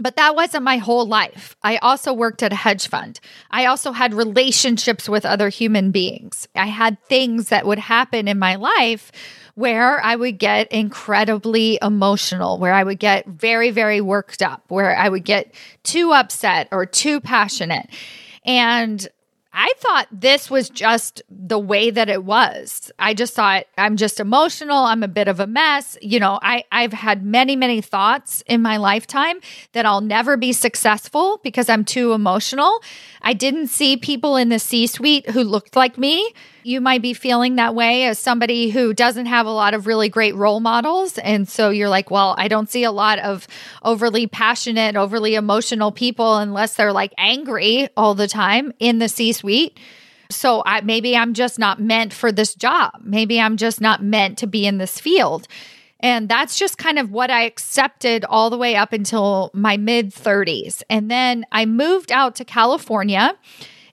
But 0.00 0.16
that 0.16 0.34
wasn't 0.34 0.64
my 0.64 0.78
whole 0.78 1.06
life. 1.06 1.56
I 1.62 1.76
also 1.76 2.12
worked 2.12 2.42
at 2.42 2.52
a 2.52 2.56
hedge 2.56 2.88
fund. 2.88 3.20
I 3.50 3.66
also 3.66 3.92
had 3.92 4.14
relationships 4.14 5.08
with 5.08 5.26
other 5.26 5.50
human 5.50 5.90
beings. 5.90 6.48
I 6.56 6.66
had 6.66 7.02
things 7.04 7.50
that 7.50 7.66
would 7.66 7.78
happen 7.78 8.26
in 8.26 8.38
my 8.38 8.56
life 8.56 9.12
where 9.54 10.02
I 10.02 10.16
would 10.16 10.38
get 10.38 10.72
incredibly 10.72 11.78
emotional, 11.82 12.58
where 12.58 12.72
I 12.72 12.82
would 12.82 12.98
get 12.98 13.26
very, 13.26 13.70
very 13.70 14.00
worked 14.00 14.40
up, 14.40 14.64
where 14.68 14.96
I 14.96 15.08
would 15.08 15.24
get 15.24 15.54
too 15.82 16.12
upset 16.12 16.68
or 16.72 16.86
too 16.86 17.20
passionate. 17.20 17.90
And 18.46 19.06
I 19.52 19.72
thought 19.78 20.06
this 20.12 20.48
was 20.48 20.70
just 20.70 21.22
the 21.28 21.58
way 21.58 21.90
that 21.90 22.08
it 22.08 22.24
was. 22.24 22.92
I 23.00 23.14
just 23.14 23.34
thought 23.34 23.64
I'm 23.76 23.96
just 23.96 24.20
emotional. 24.20 24.84
I'm 24.84 25.02
a 25.02 25.08
bit 25.08 25.26
of 25.26 25.40
a 25.40 25.46
mess. 25.46 25.98
You 26.00 26.20
know, 26.20 26.38
I, 26.40 26.64
I've 26.70 26.92
had 26.92 27.24
many, 27.24 27.56
many 27.56 27.80
thoughts 27.80 28.44
in 28.46 28.62
my 28.62 28.76
lifetime 28.76 29.40
that 29.72 29.86
I'll 29.86 30.00
never 30.00 30.36
be 30.36 30.52
successful 30.52 31.40
because 31.42 31.68
I'm 31.68 31.84
too 31.84 32.12
emotional. 32.12 32.80
I 33.22 33.32
didn't 33.32 33.68
see 33.68 33.96
people 33.96 34.36
in 34.36 34.50
the 34.50 34.60
C 34.60 34.86
suite 34.86 35.30
who 35.30 35.42
looked 35.42 35.74
like 35.74 35.98
me. 35.98 36.32
You 36.62 36.80
might 36.80 37.02
be 37.02 37.14
feeling 37.14 37.56
that 37.56 37.74
way 37.74 38.04
as 38.04 38.18
somebody 38.18 38.70
who 38.70 38.92
doesn't 38.92 39.26
have 39.26 39.46
a 39.46 39.50
lot 39.50 39.74
of 39.74 39.86
really 39.86 40.08
great 40.08 40.34
role 40.34 40.60
models. 40.60 41.18
And 41.18 41.48
so 41.48 41.70
you're 41.70 41.88
like, 41.88 42.10
well, 42.10 42.34
I 42.38 42.48
don't 42.48 42.68
see 42.68 42.84
a 42.84 42.92
lot 42.92 43.18
of 43.18 43.46
overly 43.82 44.26
passionate, 44.26 44.96
overly 44.96 45.34
emotional 45.34 45.92
people 45.92 46.36
unless 46.36 46.76
they're 46.76 46.92
like 46.92 47.12
angry 47.18 47.88
all 47.96 48.14
the 48.14 48.28
time 48.28 48.72
in 48.78 48.98
the 48.98 49.08
C 49.08 49.32
suite. 49.32 49.78
So 50.30 50.62
I, 50.64 50.80
maybe 50.82 51.16
I'm 51.16 51.34
just 51.34 51.58
not 51.58 51.80
meant 51.80 52.12
for 52.12 52.30
this 52.30 52.54
job. 52.54 53.00
Maybe 53.02 53.40
I'm 53.40 53.56
just 53.56 53.80
not 53.80 54.02
meant 54.02 54.38
to 54.38 54.46
be 54.46 54.66
in 54.66 54.78
this 54.78 55.00
field. 55.00 55.48
And 56.00 56.28
that's 56.28 56.58
just 56.58 56.78
kind 56.78 56.98
of 56.98 57.10
what 57.10 57.30
I 57.30 57.42
accepted 57.42 58.24
all 58.24 58.48
the 58.48 58.56
way 58.56 58.74
up 58.74 58.92
until 58.92 59.50
my 59.52 59.76
mid 59.76 60.10
30s. 60.10 60.82
And 60.88 61.10
then 61.10 61.44
I 61.52 61.66
moved 61.66 62.10
out 62.10 62.36
to 62.36 62.44
California 62.44 63.36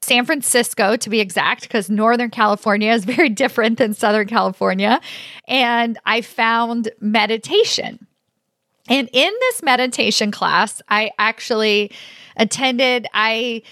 San 0.08 0.26
Francisco 0.26 0.96
to 0.96 1.10
be 1.10 1.20
exact, 1.20 1.64
because 1.64 1.90
Northern 1.90 2.30
California 2.30 2.94
is 2.94 3.04
very 3.16 3.30
different 3.30 3.78
than 3.78 3.94
Southern 3.94 4.28
California. 4.28 5.02
And 5.48 5.98
I 6.06 6.22
found 6.22 6.90
meditation. 7.02 8.08
And 8.90 9.10
in 9.12 9.34
this 9.42 9.62
meditation 9.62 10.32
class, 10.32 10.82
I 10.88 11.12
actually 11.20 11.92
attended, 12.38 13.06
I 13.14 13.64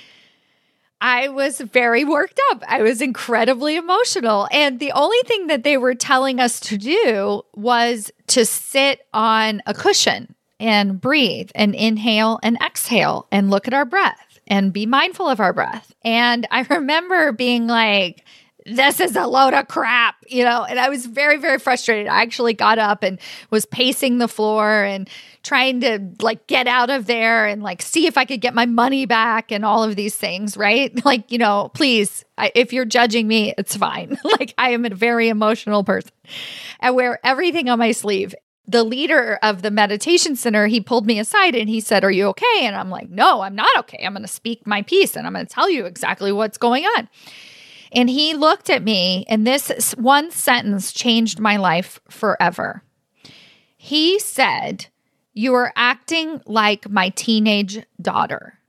I 1.02 1.28
was 1.28 1.62
very 1.62 2.04
worked 2.04 2.40
up. 2.52 2.64
I 2.68 2.82
was 2.82 3.02
incredibly 3.02 3.76
emotional. 3.76 4.48
And 4.50 4.80
the 4.80 4.92
only 4.94 5.18
thing 5.26 5.48
that 5.48 5.64
they 5.64 5.78
were 5.78 5.94
telling 5.94 6.40
us 6.40 6.60
to 6.62 6.78
do 6.78 7.44
was 7.54 8.12
to 8.28 8.46
sit 8.46 9.02
on 9.14 9.62
a 9.66 9.74
cushion 9.74 10.36
and 10.60 11.00
breathe 11.00 11.52
and 11.54 11.76
inhale 11.76 12.40
and 12.44 12.58
exhale 12.62 13.28
and 13.32 13.50
look 13.50 13.68
at 13.68 13.74
our 13.74 13.86
breath 13.86 14.35
and 14.48 14.74
be 14.74 14.86
mindful 14.86 15.28
of 15.28 15.40
our 15.40 15.54
breath. 15.54 15.94
And 16.04 16.48
I 16.52 16.62
remember 16.70 17.32
being 17.32 17.68
like, 17.68 18.26
this 18.66 19.00
is 19.00 19.16
a 19.16 19.28
load 19.28 19.54
of 19.54 19.68
crap, 19.68 20.16
you 20.28 20.44
know, 20.44 20.64
and 20.64 20.80
I 20.80 20.90
was 20.90 21.06
very, 21.06 21.38
very 21.38 21.60
frustrated. 21.60 22.08
I 22.08 22.24
actually 22.24 22.54
got 22.54 22.80
up 22.80 23.04
and 23.04 23.20
was 23.52 23.66
pacing 23.68 24.18
the 24.18 24.28
floor 24.28 24.84
and 24.84 25.08
trying 25.44 25.82
to 25.82 26.00
like 26.20 26.48
get 26.48 26.66
out 26.66 26.90
of 26.90 27.06
there 27.06 27.46
and 27.46 27.62
like 27.62 27.84
see 27.84 28.08
if 28.08 28.18
I 28.18 28.26
could 28.26 28.42
get 28.42 28.56
my 28.56 28.66
money 28.66 29.06
back 29.06 29.52
and 29.52 29.64
all 29.64 29.84
of 29.84 29.96
these 29.96 30.16
things, 30.16 30.58
right? 30.58 30.94
Like, 31.06 31.32
you 31.32 31.38
know, 31.38 31.70
please, 31.76 32.26
I, 32.36 32.52
if 32.56 32.74
you're 32.74 32.86
judging 32.86 33.28
me, 33.28 33.54
it's 33.60 33.76
fine. 33.76 34.18
like, 34.24 34.56
I 34.58 34.72
am 34.72 34.86
a 34.86 34.90
very 34.90 35.30
emotional 35.30 35.84
person. 35.84 36.10
I 36.80 36.90
wear 36.90 37.20
everything 37.24 37.70
on 37.70 37.78
my 37.78 37.92
sleeve 37.92 38.34
the 38.68 38.84
leader 38.84 39.40
of 39.44 39.62
the 39.62 39.72
meditation 39.72 40.36
center, 40.36 40.68
he 40.68 40.82
pulled 40.82 41.06
me 41.06 41.20
aside 41.20 41.56
and 41.56 41.70
he 41.70 41.80
said, 41.80 42.04
Are 42.04 42.12
you 42.12 42.28
okay? 42.28 42.62
And 42.62 42.76
I'm 42.76 42.90
like, 42.90 43.10
No, 43.10 43.42
I'm 43.42 43.56
not 43.56 43.78
okay. 43.80 44.04
I'm 44.04 44.14
going 44.14 44.24
to 44.24 44.28
speak 44.28 44.66
my 44.66 44.82
piece 44.82 45.16
and 45.16 45.28
I'm 45.28 45.34
going 45.34 45.46
to 45.46 45.54
tell 45.54 45.70
you 45.70 45.86
exactly 45.86 46.32
what's 46.32 46.58
going 46.58 46.84
on. 46.86 47.10
And 47.92 48.10
he 48.10 48.34
looked 48.34 48.70
at 48.70 48.84
me, 48.84 49.26
and 49.30 49.48
this 49.48 49.94
one 49.94 50.30
sentence 50.30 50.92
changed 50.92 51.40
my 51.40 51.56
life 51.56 52.02
forever. 52.10 52.84
He 53.78 54.20
said, 54.20 54.88
You 55.34 55.54
are 55.54 55.72
acting 55.76 56.42
like 56.46 56.90
my 56.90 57.10
teenage 57.10 57.86
daughter. 58.02 58.60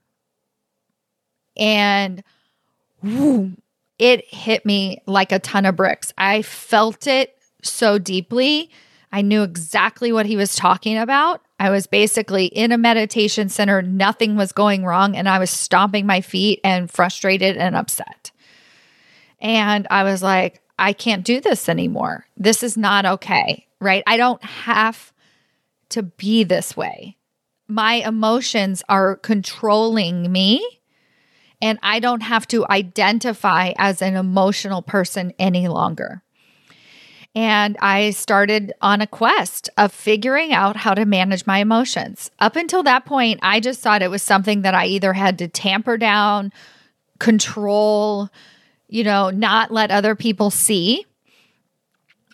And 1.57 2.23
whoo, 3.03 3.53
it 3.99 4.27
hit 4.27 4.65
me 4.65 5.03
like 5.07 5.33
a 5.33 5.39
ton 5.39 5.65
of 5.65 5.75
bricks. 5.75 6.13
I 6.19 6.43
felt 6.43 7.07
it 7.07 7.37
so 7.63 7.99
deeply 7.99 8.71
I 9.17 9.23
knew 9.23 9.45
exactly 9.45 10.13
what 10.13 10.27
he 10.27 10.37
was 10.37 10.55
talking 10.55 10.99
about. 10.99 11.41
I 11.59 11.71
was 11.71 11.87
basically 11.87 12.45
in 12.45 12.71
a 12.71 12.77
meditation 12.77 13.49
center, 13.49 13.81
nothing 13.81 14.37
was 14.37 14.53
going 14.53 14.85
wrong, 14.85 15.17
and 15.17 15.27
I 15.27 15.39
was 15.39 15.49
stomping 15.49 16.05
my 16.05 16.21
feet 16.21 16.61
and 16.63 16.91
frustrated 16.91 17.57
and 17.57 17.75
upset. 17.75 18.31
And 19.41 19.87
I 19.91 20.05
was 20.05 20.23
like, 20.23 20.61
I 20.79 20.93
can't 20.93 21.25
do 21.25 21.41
this 21.41 21.67
anymore. 21.67 22.27
This 22.37 22.63
is 22.63 22.77
not 22.77 23.07
okay, 23.07 23.67
right? 23.81 24.03
I 24.07 24.19
don't 24.19 24.45
have 24.45 25.15
to 25.89 26.03
be 26.03 26.45
this 26.45 26.77
way. 26.77 27.17
My 27.69 27.95
emotions 27.95 28.83
are 28.87 29.17
controlling 29.17 30.31
me, 30.31 30.63
and 31.63 31.79
I 31.83 32.01
don't 32.01 32.23
have 32.23 32.47
to 32.49 32.67
identify 32.69 33.73
as 33.79 34.03
an 34.03 34.15
emotional 34.15 34.83
person 34.83 35.33
any 35.39 35.69
longer. 35.69 36.23
And 37.37 37.77
I 37.83 38.11
started 38.11 38.73
on 38.81 39.03
a 39.03 39.07
quest 39.07 39.69
of 39.77 39.93
figuring 39.93 40.55
out 40.55 40.75
how 40.75 40.95
to 40.95 41.05
manage 41.05 41.47
my 41.47 41.59
emotions. 41.59 42.31
Up 42.39 42.57
until 42.57 42.83
that 42.85 43.05
point, 43.05 43.41
I 43.43 43.61
just 43.61 43.83
thought 43.83 44.01
it 44.01 44.11
was 44.11 44.23
something 44.23 44.63
that 44.63 44.75
I 44.75 44.87
either 44.87 45.13
had 45.13 45.39
to 45.41 45.49
tamper 45.49 45.99
down, 45.99 46.51
control, 47.19 48.31
you 48.89 49.05
know, 49.05 49.29
not 49.29 49.71
let 49.71 49.91
other 49.91 50.15
people 50.15 50.51
see. 50.51 51.05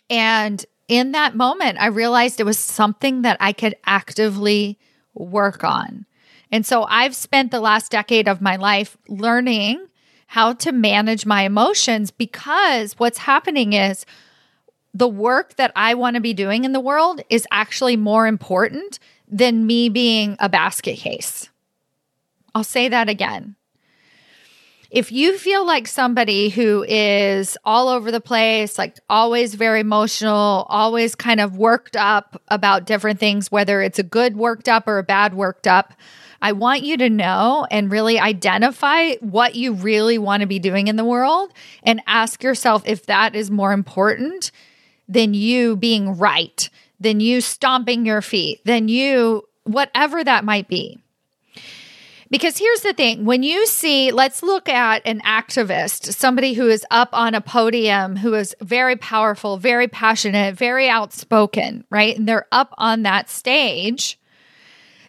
And 0.08 0.64
in 0.86 1.10
that 1.12 1.34
moment, 1.34 1.78
I 1.80 1.86
realized 1.86 2.38
it 2.38 2.44
was 2.44 2.58
something 2.58 3.22
that 3.22 3.38
I 3.40 3.52
could 3.52 3.74
actively 3.84 4.78
work 5.14 5.64
on. 5.64 6.06
And 6.52 6.64
so 6.64 6.84
I've 6.84 7.16
spent 7.16 7.50
the 7.50 7.60
last 7.60 7.90
decade 7.90 8.28
of 8.28 8.40
my 8.40 8.54
life 8.54 8.96
learning 9.08 9.84
how 10.28 10.52
to 10.52 10.70
manage 10.70 11.26
my 11.26 11.42
emotions 11.42 12.12
because 12.12 12.92
what's 13.00 13.18
happening 13.18 13.72
is 13.72 14.06
the 14.94 15.08
work 15.08 15.56
that 15.56 15.72
I 15.74 15.94
want 15.94 16.16
to 16.16 16.20
be 16.20 16.34
doing 16.34 16.64
in 16.64 16.72
the 16.72 16.80
world 16.80 17.22
is 17.30 17.46
actually 17.50 17.96
more 17.96 18.26
important 18.26 18.98
than 19.26 19.66
me 19.66 19.88
being 19.88 20.36
a 20.38 20.48
basket 20.48 20.98
case. 20.98 21.48
I'll 22.54 22.64
say 22.64 22.88
that 22.88 23.08
again. 23.08 23.56
If 24.90 25.10
you 25.10 25.38
feel 25.38 25.66
like 25.66 25.88
somebody 25.88 26.50
who 26.50 26.84
is 26.86 27.56
all 27.64 27.88
over 27.88 28.10
the 28.10 28.20
place, 28.20 28.76
like 28.76 28.98
always 29.08 29.54
very 29.54 29.80
emotional, 29.80 30.66
always 30.68 31.14
kind 31.14 31.40
of 31.40 31.56
worked 31.56 31.96
up 31.96 32.42
about 32.48 32.84
different 32.84 33.18
things, 33.18 33.50
whether 33.50 33.80
it's 33.80 33.98
a 33.98 34.02
good 34.02 34.36
worked 34.36 34.68
up 34.68 34.86
or 34.86 34.98
a 34.98 35.02
bad 35.02 35.32
worked 35.32 35.66
up, 35.66 35.94
I 36.42 36.52
want 36.52 36.82
you 36.82 36.98
to 36.98 37.08
know 37.08 37.66
and 37.70 37.90
really 37.90 38.20
identify 38.20 39.14
what 39.20 39.54
you 39.54 39.72
really 39.72 40.18
want 40.18 40.42
to 40.42 40.46
be 40.46 40.58
doing 40.58 40.88
in 40.88 40.96
the 40.96 41.04
world 41.04 41.54
and 41.82 42.02
ask 42.06 42.42
yourself 42.42 42.82
if 42.84 43.06
that 43.06 43.34
is 43.34 43.50
more 43.50 43.72
important 43.72 44.50
than 45.08 45.34
you 45.34 45.76
being 45.76 46.16
right, 46.16 46.68
than 47.00 47.20
you 47.20 47.40
stomping 47.40 48.06
your 48.06 48.22
feet, 48.22 48.60
than 48.64 48.88
you, 48.88 49.46
whatever 49.64 50.22
that 50.22 50.44
might 50.44 50.68
be. 50.68 50.98
Because 52.32 52.56
here's 52.56 52.80
the 52.80 52.94
thing 52.94 53.26
when 53.26 53.42
you 53.42 53.66
see, 53.66 54.10
let's 54.10 54.42
look 54.42 54.66
at 54.66 55.02
an 55.04 55.20
activist, 55.20 56.14
somebody 56.14 56.54
who 56.54 56.66
is 56.66 56.86
up 56.90 57.10
on 57.12 57.34
a 57.34 57.42
podium, 57.42 58.16
who 58.16 58.32
is 58.32 58.56
very 58.62 58.96
powerful, 58.96 59.58
very 59.58 59.86
passionate, 59.86 60.56
very 60.56 60.88
outspoken, 60.88 61.84
right? 61.90 62.16
And 62.16 62.26
they're 62.26 62.46
up 62.50 62.72
on 62.78 63.02
that 63.02 63.28
stage, 63.28 64.18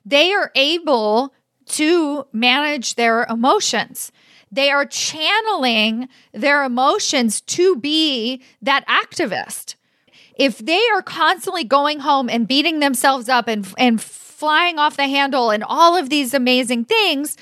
they 0.05 0.33
are 0.33 0.51
able 0.53 1.33
to 1.65 2.27
manage 2.33 2.95
their 2.95 3.23
emotions. 3.29 4.11
They 4.51 4.69
are 4.69 4.85
channeling 4.85 6.09
their 6.33 6.65
emotions 6.65 7.39
to 7.41 7.77
be 7.77 8.43
that 8.61 8.85
activist 8.87 9.75
if 10.35 10.57
they 10.57 10.81
are 10.95 11.01
constantly 11.01 11.63
going 11.63 11.99
home 11.99 12.29
and 12.29 12.47
beating 12.47 12.79
themselves 12.79 13.29
up 13.29 13.47
and 13.47 13.71
and 13.77 14.01
flying 14.01 14.79
off 14.79 14.97
the 14.97 15.07
handle 15.07 15.51
and 15.51 15.63
all 15.63 15.95
of 15.95 16.09
these 16.09 16.33
amazing 16.33 16.85
things, 16.85 17.37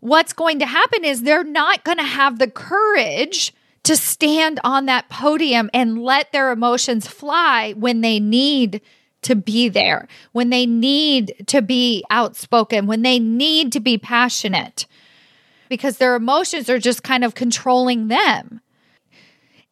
what's 0.00 0.32
going 0.32 0.58
to 0.58 0.66
happen 0.66 1.04
is 1.04 1.22
they're 1.22 1.44
not 1.44 1.84
going 1.84 1.98
to 1.98 2.04
have 2.04 2.38
the 2.38 2.50
courage 2.50 3.54
to 3.84 3.96
stand 3.96 4.58
on 4.64 4.86
that 4.86 5.08
podium 5.08 5.70
and 5.72 6.02
let 6.02 6.32
their 6.32 6.50
emotions 6.50 7.06
fly 7.06 7.72
when 7.74 8.00
they 8.00 8.18
need 8.18 8.80
to 9.22 9.36
be 9.36 9.68
there, 9.68 10.08
when 10.32 10.50
they 10.50 10.66
need 10.66 11.34
to 11.46 11.62
be 11.62 12.04
outspoken, 12.10 12.86
when 12.86 13.02
they 13.02 13.18
need 13.18 13.72
to 13.72 13.80
be 13.80 13.96
passionate, 13.98 14.86
because 15.68 15.98
their 15.98 16.16
emotions 16.16 16.68
are 16.68 16.78
just 16.78 17.02
kind 17.02 17.24
of 17.24 17.34
controlling 17.34 18.08
them. 18.08 18.60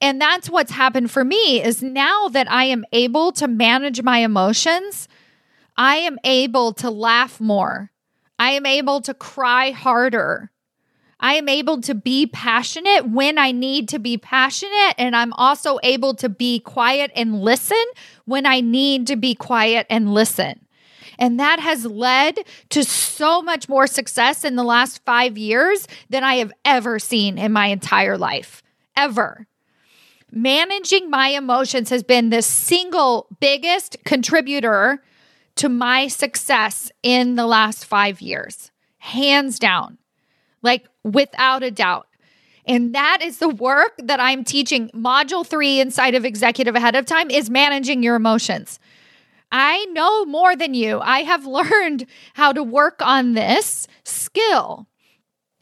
And 0.01 0.21
that's 0.21 0.51
what's 0.51 0.73
happened 0.73 1.11
for 1.11 1.25
me 1.25 1.63
is 1.63 1.83
now 1.83 2.29
that 2.29 2.51
I 2.51 2.65
am 2.65 2.85
able 2.93 3.33
to 3.33 3.49
manage 3.49 4.03
my 4.03 4.19
emotions, 4.19 5.09
I 5.77 5.97
am 5.97 6.19
able 6.25 6.73
to 6.75 6.91
laugh 6.91 7.41
more. 7.41 7.91
I 8.39 8.51
am 8.51 8.67
able 8.67 9.01
to 9.03 9.15
cry 9.15 9.71
harder. 9.71 10.51
I 11.21 11.35
am 11.35 11.49
able 11.49 11.81
to 11.83 11.95
be 11.95 12.27
passionate 12.27 13.09
when 13.09 13.39
I 13.39 13.53
need 13.53 13.89
to 13.91 13.99
be 13.99 14.19
passionate. 14.19 14.95
And 14.99 15.17
I'm 15.17 15.33
also 15.33 15.79
able 15.83 16.15
to 16.17 16.29
be 16.29 16.59
quiet 16.61 17.11
and 17.15 17.41
listen 17.41 17.83
when 18.25 18.45
I 18.45 18.61
need 18.61 19.07
to 19.07 19.17
be 19.17 19.35
quiet 19.35 19.87
and 19.89 20.13
listen. 20.13 20.67
And 21.19 21.39
that 21.39 21.61
has 21.61 21.87
led 21.87 22.41
to 22.71 22.85
so 22.85 23.41
much 23.41 23.69
more 23.69 23.87
success 23.87 24.45
in 24.45 24.57
the 24.57 24.65
last 24.65 25.05
five 25.05 25.39
years 25.39 25.87
than 26.11 26.25
I 26.25 26.37
have 26.37 26.53
ever 26.65 26.99
seen 26.99 27.39
in 27.39 27.53
my 27.53 27.69
entire 27.69 28.19
life. 28.19 28.63
Ever. 28.97 29.47
Managing 30.37 31.11
my 31.11 31.29
emotions 31.29 31.91
has 31.91 32.03
been 32.03 32.31
the 32.31 32.43
single 32.43 33.29
biggest 33.39 33.97
contributor 34.05 35.01
to 35.55 35.69
my 35.69 36.09
success 36.09 36.91
in 37.05 37.37
the 37.37 37.47
last 37.47 37.85
five 37.85 38.21
years, 38.21 38.73
hands 38.99 39.61
down, 39.61 39.97
like 40.61 40.89
without 41.05 41.63
a 41.63 41.71
doubt. 41.71 42.09
And 42.67 42.93
that 42.97 43.19
is 43.23 43.39
the 43.39 43.49
work 43.49 43.93
that 44.03 44.19
I'm 44.19 44.43
teaching. 44.43 44.91
Module 44.93 45.47
three 45.47 45.79
inside 45.79 46.17
of 46.17 46.25
Executive 46.25 46.75
Ahead 46.75 46.97
of 46.97 47.07
Time 47.07 47.31
is 47.31 47.49
managing 47.49 48.03
your 48.03 48.17
emotions. 48.17 48.81
I 49.53 49.85
know 49.93 50.25
more 50.25 50.57
than 50.57 50.75
you. 50.75 50.99
I 50.99 51.21
have 51.21 51.47
learned 51.47 52.07
how 52.33 52.53
to 52.53 52.65
work 52.65 53.01
on 53.01 53.35
this 53.35 53.87
skill 54.03 54.89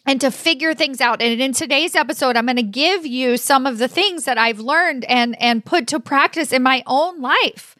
and 0.05 0.21
to 0.21 0.31
figure 0.31 0.75
things 0.75 1.01
out. 1.01 1.23
And 1.23 1.41
in 1.41 1.53
today's 1.53 1.95
episode, 1.95 2.37
I'm 2.37 2.47
going 2.47 2.57
to 2.57 2.63
give 2.63 3.07
you 3.07 3.37
some 3.37 3.67
of 3.67 3.79
the 3.79 3.89
things 3.89 4.25
that 4.25 4.39
I've 4.39 4.61
learned 4.61 5.05
and 5.05 5.41
and 5.41 5.65
put 5.65 5.87
to 5.89 6.01
practice 6.01 6.53
in 6.53 6.63
my 6.63 6.83
own 6.87 7.21
life. 7.21 7.77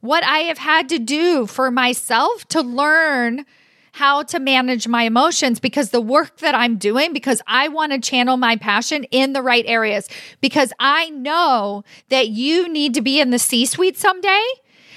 What 0.00 0.24
I 0.24 0.38
have 0.40 0.58
had 0.58 0.88
to 0.88 0.98
do 0.98 1.46
for 1.46 1.70
myself 1.70 2.46
to 2.48 2.60
learn 2.60 3.44
how 3.92 4.22
to 4.22 4.40
manage 4.40 4.88
my 4.88 5.02
emotions 5.02 5.60
because 5.60 5.90
the 5.90 6.00
work 6.00 6.38
that 6.38 6.54
I'm 6.54 6.76
doing, 6.76 7.12
because 7.12 7.42
I 7.46 7.68
want 7.68 7.92
to 7.92 8.00
channel 8.00 8.38
my 8.38 8.56
passion 8.56 9.04
in 9.04 9.34
the 9.34 9.42
right 9.42 9.64
areas, 9.66 10.08
because 10.40 10.72
I 10.78 11.10
know 11.10 11.84
that 12.08 12.28
you 12.28 12.68
need 12.68 12.94
to 12.94 13.02
be 13.02 13.20
in 13.20 13.30
the 13.30 13.38
C 13.38 13.66
suite 13.66 13.98
someday. 13.98 14.42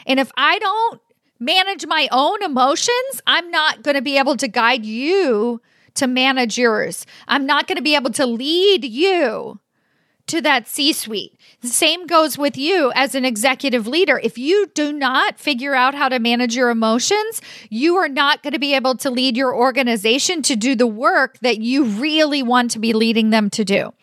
And 0.08 0.20
if 0.20 0.32
I 0.38 0.60
don't 0.60 1.02
manage 1.40 1.86
my 1.86 2.08
own 2.12 2.42
emotions, 2.42 3.22
I'm 3.28 3.52
not 3.52 3.84
going 3.84 3.96
to 3.96 4.02
be 4.02 4.18
able 4.18 4.38
to 4.38 4.48
guide 4.48 4.86
you 4.86 5.62
to 5.96 6.08
manage 6.08 6.58
yours. 6.58 7.06
I'm 7.28 7.46
not 7.46 7.68
going 7.68 7.78
to 7.78 7.82
be 7.82 7.96
able 7.96 8.12
to 8.12 8.26
lead 8.26 8.86
you 8.86 9.60
to 10.28 10.42
that 10.42 10.68
C 10.68 10.92
suite. 10.92 11.38
The 11.62 11.68
same 11.68 12.08
goes 12.08 12.38
with 12.38 12.58
you 12.58 12.92
as 12.96 13.16
an 13.16 13.26
executive 13.26 13.88
leader. 13.88 14.20
If 14.24 14.38
you 14.38 14.68
do 14.74 14.92
not 14.92 15.40
figure 15.40 15.76
out 15.76 15.94
how 15.94 16.10
to 16.10 16.20
manage 16.20 16.56
your 16.56 16.70
emotions, 16.70 17.42
you 17.70 17.96
are 17.98 18.10
not 18.10 18.42
going 18.42 18.54
to 18.54 18.60
be 18.60 18.74
able 18.74 18.96
to 18.98 19.10
lead 19.10 19.38
your 19.38 19.56
organization 19.56 20.42
to 20.44 20.56
do 20.56 20.76
the 20.76 20.88
work 20.88 21.38
that 21.40 21.60
you 21.60 21.86
really 21.86 22.42
want 22.42 22.72
to 22.72 22.80
be 22.80 22.94
leading 22.94 23.30
them 23.30 23.50
to 23.52 23.64
do. 23.64 23.94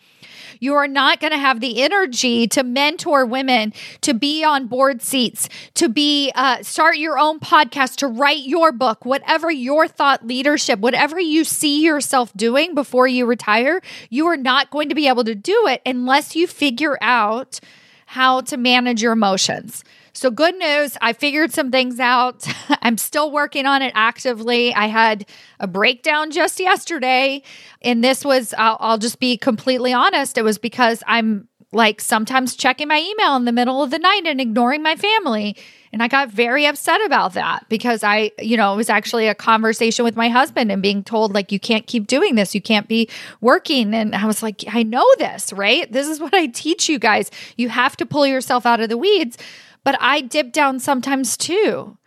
You 0.59 0.75
are 0.75 0.87
not 0.87 1.19
going 1.19 1.31
to 1.31 1.37
have 1.37 1.59
the 1.59 1.81
energy 1.81 2.47
to 2.47 2.63
mentor 2.63 3.25
women, 3.25 3.73
to 4.01 4.13
be 4.13 4.43
on 4.43 4.67
board 4.67 5.01
seats, 5.01 5.49
to 5.75 5.89
be 5.89 6.31
uh, 6.35 6.63
start 6.63 6.97
your 6.97 7.17
own 7.17 7.39
podcast, 7.39 7.97
to 7.97 8.07
write 8.07 8.43
your 8.43 8.71
book, 8.71 9.05
whatever 9.05 9.51
your 9.51 9.87
thought 9.87 10.25
leadership, 10.25 10.79
whatever 10.79 11.19
you 11.19 11.43
see 11.43 11.83
yourself 11.83 12.31
doing 12.35 12.75
before 12.75 13.07
you 13.07 13.25
retire. 13.25 13.81
You 14.09 14.27
are 14.27 14.37
not 14.37 14.71
going 14.71 14.89
to 14.89 14.95
be 14.95 15.07
able 15.07 15.23
to 15.23 15.35
do 15.35 15.67
it 15.67 15.81
unless 15.85 16.35
you 16.35 16.47
figure 16.47 16.97
out 17.01 17.59
how 18.07 18.41
to 18.41 18.57
manage 18.57 19.01
your 19.01 19.13
emotions. 19.13 19.83
So, 20.15 20.29
good 20.29 20.55
news, 20.59 20.95
I 21.01 21.13
figured 21.13 21.51
some 21.51 21.71
things 21.71 21.99
out. 21.99 22.45
I'm 22.83 22.99
still 22.99 23.31
working 23.31 23.65
on 23.65 23.81
it 23.81 23.91
actively. 23.95 24.71
I 24.73 24.85
had 24.85 25.25
a 25.59 25.65
breakdown 25.65 26.29
just 26.29 26.59
yesterday. 26.59 27.41
And 27.81 28.03
this 28.03 28.23
was, 28.23 28.53
I'll, 28.55 28.77
I'll 28.79 28.97
just 28.99 29.19
be 29.19 29.37
completely 29.37 29.91
honest, 29.91 30.37
it 30.37 30.43
was 30.43 30.59
because 30.59 31.01
I'm 31.07 31.47
like 31.71 31.99
sometimes 31.99 32.55
checking 32.55 32.87
my 32.87 32.99
email 32.99 33.35
in 33.35 33.45
the 33.45 33.51
middle 33.51 33.81
of 33.81 33.89
the 33.89 33.97
night 33.97 34.21
and 34.25 34.39
ignoring 34.39 34.83
my 34.83 34.95
family. 34.95 35.57
And 35.91 36.03
I 36.03 36.07
got 36.07 36.29
very 36.29 36.67
upset 36.67 37.03
about 37.05 37.33
that 37.33 37.67
because 37.67 38.03
I, 38.03 38.31
you 38.39 38.55
know, 38.55 38.73
it 38.73 38.77
was 38.77 38.89
actually 38.89 39.27
a 39.27 39.35
conversation 39.35 40.05
with 40.05 40.15
my 40.15 40.29
husband 40.29 40.71
and 40.71 40.81
being 40.81 41.03
told, 41.03 41.33
like, 41.33 41.51
you 41.51 41.59
can't 41.59 41.85
keep 41.87 42.05
doing 42.05 42.35
this. 42.35 42.53
You 42.53 42.61
can't 42.61 42.87
be 42.87 43.09
working. 43.41 43.93
And 43.93 44.15
I 44.15 44.25
was 44.25 44.43
like, 44.43 44.63
I 44.71 44.83
know 44.83 45.05
this, 45.17 45.53
right? 45.53 45.91
This 45.91 46.07
is 46.07 46.19
what 46.19 46.33
I 46.33 46.47
teach 46.47 46.89
you 46.89 46.99
guys. 46.99 47.31
You 47.57 47.69
have 47.69 47.97
to 47.97 48.05
pull 48.05 48.27
yourself 48.27 48.65
out 48.65 48.79
of 48.79 48.89
the 48.89 48.97
weeds. 48.97 49.37
But 49.83 49.97
I 49.99 50.21
dip 50.21 50.51
down 50.51 50.79
sometimes 50.79 51.37
too. 51.37 51.97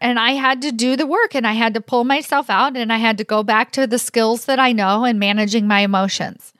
And 0.00 0.18
I 0.18 0.32
had 0.32 0.62
to 0.62 0.72
do 0.72 0.96
the 0.96 1.06
work 1.06 1.34
and 1.34 1.46
I 1.46 1.52
had 1.52 1.74
to 1.74 1.80
pull 1.80 2.04
myself 2.04 2.48
out 2.48 2.76
and 2.76 2.90
I 2.90 2.96
had 2.96 3.18
to 3.18 3.24
go 3.24 3.42
back 3.42 3.70
to 3.72 3.86
the 3.86 3.98
skills 3.98 4.46
that 4.46 4.58
I 4.58 4.72
know 4.72 5.04
and 5.04 5.18
managing 5.18 5.66
my 5.66 5.80
emotions. 5.80 6.54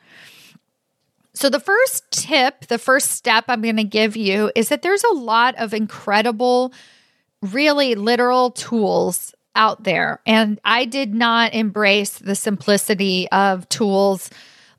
So, 1.33 1.49
the 1.49 1.61
first 1.61 2.11
tip, 2.11 2.67
the 2.67 2.76
first 2.76 3.12
step 3.12 3.45
I'm 3.49 3.62
going 3.62 3.76
to 3.76 3.85
give 3.85 4.14
you 4.14 4.52
is 4.55 4.69
that 4.69 4.83
there's 4.83 5.05
a 5.05 5.14
lot 5.14 5.55
of 5.57 5.73
incredible, 5.73 6.75
really 7.40 7.95
literal 7.95 8.50
tools 8.50 9.35
out 9.55 9.85
there. 9.85 10.21
And 10.26 10.61
I 10.64 10.85
did 10.85 11.14
not 11.14 11.55
embrace 11.55 12.19
the 12.19 12.35
simplicity 12.35 13.26
of 13.31 13.68
tools 13.68 14.29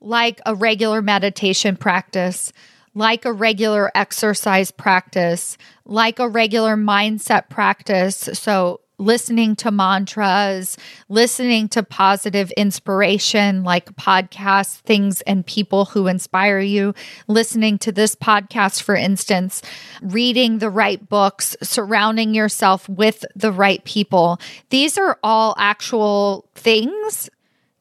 like 0.02 0.42
a 0.46 0.54
regular 0.54 1.02
meditation 1.02 1.78
practice, 1.78 2.52
like 2.94 3.26
a 3.26 3.34
regular 3.34 3.92
exercise 3.96 4.72
practice, 4.72 5.58
like 5.86 6.20
a 6.20 6.28
regular 6.28 6.76
mindset 6.76 7.50
practice. 7.50 8.18
So, 8.34 8.82
listening 8.98 9.56
to 9.56 9.72
mantras, 9.72 10.78
listening 11.10 11.68
to 11.68 11.82
positive 11.82 12.52
inspiration 12.52 13.64
like 13.64 13.92
podcasts, 13.96 14.78
things 14.82 15.22
and 15.22 15.44
people 15.44 15.86
who 15.86 16.06
inspire 16.06 16.60
you, 16.60 16.94
listening 17.28 17.80
to 17.80 17.92
this 17.92 18.16
podcast, 18.16 18.84
for 18.84 18.96
instance, 18.96 19.64
reading 20.04 20.60
the 20.60 20.70
right 20.70 21.10
books, 21.10 21.58
surrounding 21.64 22.36
yourself 22.36 22.88
with 22.88 23.26
the 23.36 23.52
right 23.52 23.84
people. 23.86 24.40
These 24.70 25.00
are 25.00 25.18
all 25.24 25.56
actual 25.58 26.48
things 26.54 27.28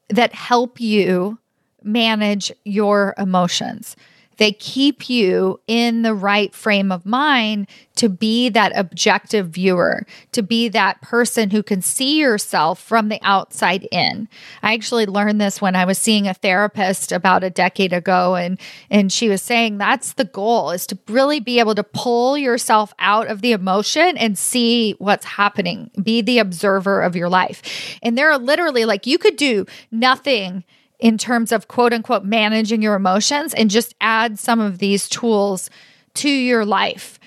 that 0.09 0.33
help 0.33 0.81
you 0.81 1.37
manage 1.83 2.51
your 2.65 3.13
emotions. 3.17 3.95
They 4.37 4.51
keep 4.51 5.09
you 5.09 5.59
in 5.67 6.01
the 6.01 6.13
right 6.13 6.53
frame 6.53 6.91
of 6.91 7.05
mind 7.05 7.67
to 7.97 8.09
be 8.09 8.49
that 8.49 8.71
objective 8.75 9.49
viewer, 9.49 10.05
to 10.31 10.41
be 10.41 10.67
that 10.69 11.01
person 11.01 11.51
who 11.51 11.61
can 11.61 11.81
see 11.81 12.19
yourself 12.19 12.81
from 12.81 13.09
the 13.09 13.19
outside 13.21 13.87
in. 13.91 14.27
I 14.63 14.73
actually 14.73 15.05
learned 15.05 15.39
this 15.39 15.61
when 15.61 15.75
I 15.75 15.85
was 15.85 15.97
seeing 15.97 16.27
a 16.27 16.33
therapist 16.33 17.11
about 17.11 17.43
a 17.43 17.49
decade 17.49 17.93
ago 17.93 18.35
and 18.35 18.59
and 18.89 19.11
she 19.11 19.29
was 19.29 19.41
saying 19.41 19.77
that's 19.77 20.13
the 20.13 20.25
goal 20.25 20.71
is 20.71 20.87
to 20.87 20.97
really 21.07 21.39
be 21.39 21.59
able 21.59 21.75
to 21.75 21.83
pull 21.83 22.37
yourself 22.37 22.93
out 22.97 23.27
of 23.27 23.41
the 23.41 23.51
emotion 23.51 24.17
and 24.17 24.37
see 24.37 24.95
what's 24.97 25.25
happening. 25.25 25.91
Be 26.01 26.21
the 26.21 26.39
observer 26.39 27.01
of 27.01 27.15
your 27.15 27.29
life. 27.29 27.97
And 28.01 28.17
there 28.17 28.31
are 28.31 28.39
literally 28.39 28.85
like 28.85 29.05
you 29.05 29.17
could 29.17 29.35
do 29.35 29.65
nothing 29.91 30.63
in 31.01 31.17
terms 31.17 31.51
of 31.51 31.67
quote 31.67 31.91
unquote 31.91 32.23
managing 32.23 32.81
your 32.81 32.95
emotions 32.95 33.53
and 33.53 33.69
just 33.69 33.95
add 33.99 34.39
some 34.39 34.59
of 34.61 34.77
these 34.77 35.09
tools 35.09 35.69
to 36.13 36.29
your 36.29 36.63
life. 36.63 37.19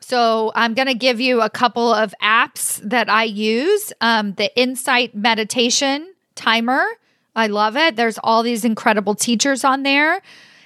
So, 0.00 0.52
I'm 0.54 0.72
going 0.72 0.88
to 0.88 0.94
give 0.94 1.20
you 1.20 1.42
a 1.42 1.50
couple 1.50 1.92
of 1.92 2.14
apps 2.22 2.80
that 2.88 3.10
I 3.10 3.24
use. 3.24 3.92
Um, 4.00 4.32
the 4.32 4.50
Insight 4.58 5.14
Meditation 5.14 6.14
Timer. 6.34 6.82
I 7.36 7.46
love 7.46 7.76
it. 7.76 7.96
There's 7.96 8.18
all 8.24 8.42
these 8.42 8.64
incredible 8.64 9.14
teachers 9.14 9.64
on 9.64 9.82
there. 9.82 10.22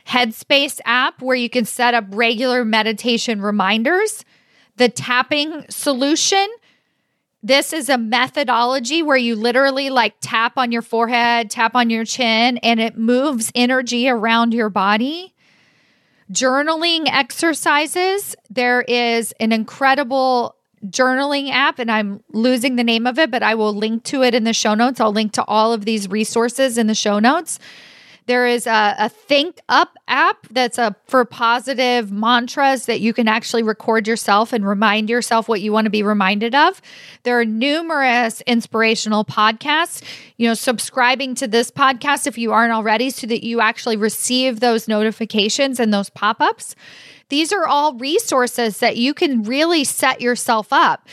Headspace 0.07 0.81
app, 0.85 1.21
where 1.21 1.37
you 1.37 1.51
can 1.51 1.65
set 1.65 1.93
up 1.93 2.05
regular 2.11 2.65
meditation 2.65 3.43
reminders. 3.43 4.25
The 4.77 4.89
tapping 4.89 5.65
solution, 5.69 6.47
this 7.43 7.73
is 7.73 7.89
a 7.89 7.99
methodology 7.99 9.03
where 9.03 9.17
you 9.17 9.35
literally 9.35 9.91
like 9.91 10.15
tap 10.21 10.57
on 10.57 10.71
your 10.71 10.83
forehead, 10.83 11.51
tap 11.51 11.75
on 11.75 11.91
your 11.91 12.05
chin, 12.05 12.59
and 12.59 12.79
it 12.79 12.97
moves 12.97 13.51
energy 13.55 14.09
around 14.09 14.55
your 14.55 14.71
body. 14.71 15.35
Journaling 16.33 17.09
exercises. 17.09 18.37
There 18.49 18.83
is 18.83 19.33
an 19.41 19.51
incredible 19.53 20.55
journaling 20.87 21.51
app, 21.51 21.79
and 21.79 21.91
I'm 21.91 22.23
losing 22.31 22.77
the 22.77 22.85
name 22.85 23.07
of 23.07 23.19
it, 23.19 23.31
but 23.31 23.43
I 23.43 23.55
will 23.55 23.75
link 23.75 24.05
to 24.05 24.23
it 24.23 24.35
in 24.35 24.45
the 24.45 24.53
show 24.53 24.75
notes. 24.75 25.01
I'll 25.01 25.13
link 25.13 25.33
to 25.33 25.45
all 25.45 25.73
of 25.73 25.85
these 25.85 26.09
resources 26.09 26.79
in 26.79 26.87
the 26.87 26.95
show 26.95 27.19
notes. 27.19 27.59
There 28.27 28.47
is 28.47 28.67
a, 28.67 28.95
a 28.99 29.09
Think 29.09 29.61
Up 29.69 29.97
app 30.07 30.47
that's 30.49 30.79
a 30.79 30.95
for 31.07 31.25
positive 31.25 32.13
mantras 32.13 32.87
that 32.87 33.01
you 33.01 33.13
can 33.13 33.27
actually 33.27 33.63
record 33.63 34.07
yourself 34.07 34.53
and 34.53 34.67
remind 34.67 35.11
yourself 35.11 35.49
what 35.49 35.61
you 35.61 35.73
want 35.73 35.87
to 35.87 35.91
be 35.91 36.03
reminded 36.03 36.55
of. 36.55 36.81
There 37.25 37.39
are 37.41 37.45
numerous 37.45 38.41
inspirational 38.43 39.25
podcasts. 39.25 40.03
You 40.37 40.49
know, 40.49 40.55
subscribing 40.55 41.35
to 41.37 41.49
this 41.49 41.71
podcast 41.71 42.27
if 42.27 42.39
you 42.39 42.53
aren't 42.53 42.73
already 42.73 43.11
so 43.11 43.27
that 43.27 43.45
you 43.45 43.61
actually 43.61 43.97
receive 43.97 44.61
those 44.61 44.89
notifications 44.89 45.81
and 45.81 45.93
those 45.93 46.11
pop-ups. 46.11 46.75
These 47.29 47.53
are 47.53 47.67
all 47.67 47.95
resources 47.95 48.79
that 48.79 48.97
you 48.97 49.15
can 49.15 49.43
really 49.43 49.85
set 49.85 50.21
yourself 50.21 50.73
up. 50.73 51.09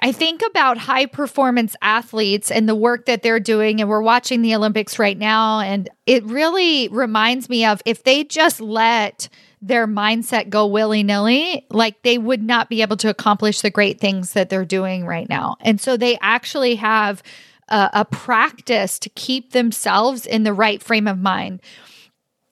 I 0.00 0.12
think 0.12 0.42
about 0.46 0.78
high 0.78 1.06
performance 1.06 1.74
athletes 1.82 2.50
and 2.50 2.68
the 2.68 2.74
work 2.74 3.06
that 3.06 3.22
they're 3.22 3.40
doing. 3.40 3.80
And 3.80 3.90
we're 3.90 4.02
watching 4.02 4.42
the 4.42 4.54
Olympics 4.54 4.98
right 4.98 5.18
now. 5.18 5.60
And 5.60 5.88
it 6.06 6.24
really 6.24 6.88
reminds 6.88 7.48
me 7.48 7.64
of 7.64 7.82
if 7.84 8.04
they 8.04 8.22
just 8.24 8.60
let 8.60 9.28
their 9.60 9.88
mindset 9.88 10.50
go 10.50 10.66
willy 10.66 11.02
nilly, 11.02 11.66
like 11.70 12.02
they 12.02 12.16
would 12.16 12.42
not 12.42 12.68
be 12.68 12.80
able 12.80 12.96
to 12.98 13.10
accomplish 13.10 13.60
the 13.60 13.70
great 13.70 14.00
things 14.00 14.34
that 14.34 14.50
they're 14.50 14.64
doing 14.64 15.04
right 15.04 15.28
now. 15.28 15.56
And 15.60 15.80
so 15.80 15.96
they 15.96 16.16
actually 16.20 16.76
have 16.76 17.22
a, 17.68 17.90
a 17.92 18.04
practice 18.04 19.00
to 19.00 19.08
keep 19.10 19.50
themselves 19.50 20.26
in 20.26 20.44
the 20.44 20.52
right 20.52 20.80
frame 20.80 21.08
of 21.08 21.18
mind. 21.18 21.60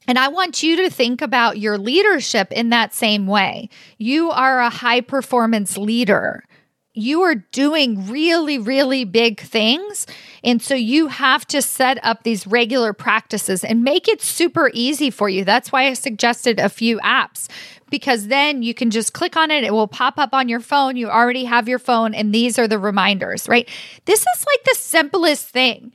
And 0.09 0.19
I 0.19 0.29
want 0.29 0.63
you 0.63 0.77
to 0.77 0.91
think 0.91 1.23
about 1.23 1.59
your 1.59 1.79
leadership 1.79 2.53
in 2.53 2.71
that 2.71 2.95
same 2.95 3.27
way. 3.27 3.69
You 3.99 4.31
are 4.31 4.61
a 4.61 4.71
high 4.71 5.01
performance 5.01 5.77
leader 5.79 6.45
you 6.97 7.23
are 7.23 7.35
doing 7.35 8.09
really, 8.09 8.59
really 8.59 9.05
big 9.05 9.41
things. 9.41 10.07
And 10.43 10.63
so 10.63 10.75
you 10.75 11.09
have 11.09 11.47
to 11.49 11.61
set 11.61 12.03
up 12.05 12.23
these 12.23 12.47
regular 12.47 12.93
practices 12.93 13.63
and 13.65 13.83
make 13.83 14.09
it 14.09 14.23
super 14.23 14.71
easy 14.73 15.11
for 15.11 15.29
you. 15.29 15.45
That's 15.45 15.71
why 15.71 15.87
I 15.87 15.93
suggested 15.93 16.59
a 16.59 16.69
few 16.69 16.99
apps 17.01 17.49
because 17.91 18.29
then 18.29 18.63
you 18.63 18.75
can 18.75 18.91
just 18.91 19.13
click 19.13 19.37
on 19.37 19.51
it. 19.51 19.65
It 19.65 19.73
will 19.73 19.89
pop 19.89 20.19
up 20.19 20.33
on 20.33 20.49
your 20.49 20.61
phone. 20.61 20.97
You 20.97 21.09
already 21.09 21.45
have 21.45 21.69
your 21.69 21.79
phone, 21.79 22.15
and 22.15 22.35
these 22.35 22.59
are 22.59 22.67
the 22.67 22.79
reminders, 22.79 23.49
right? 23.49 23.69
This 24.07 24.21
is 24.21 24.47
like 24.47 24.65
the 24.65 24.75
simplest 24.75 25.49
thing. 25.49 25.93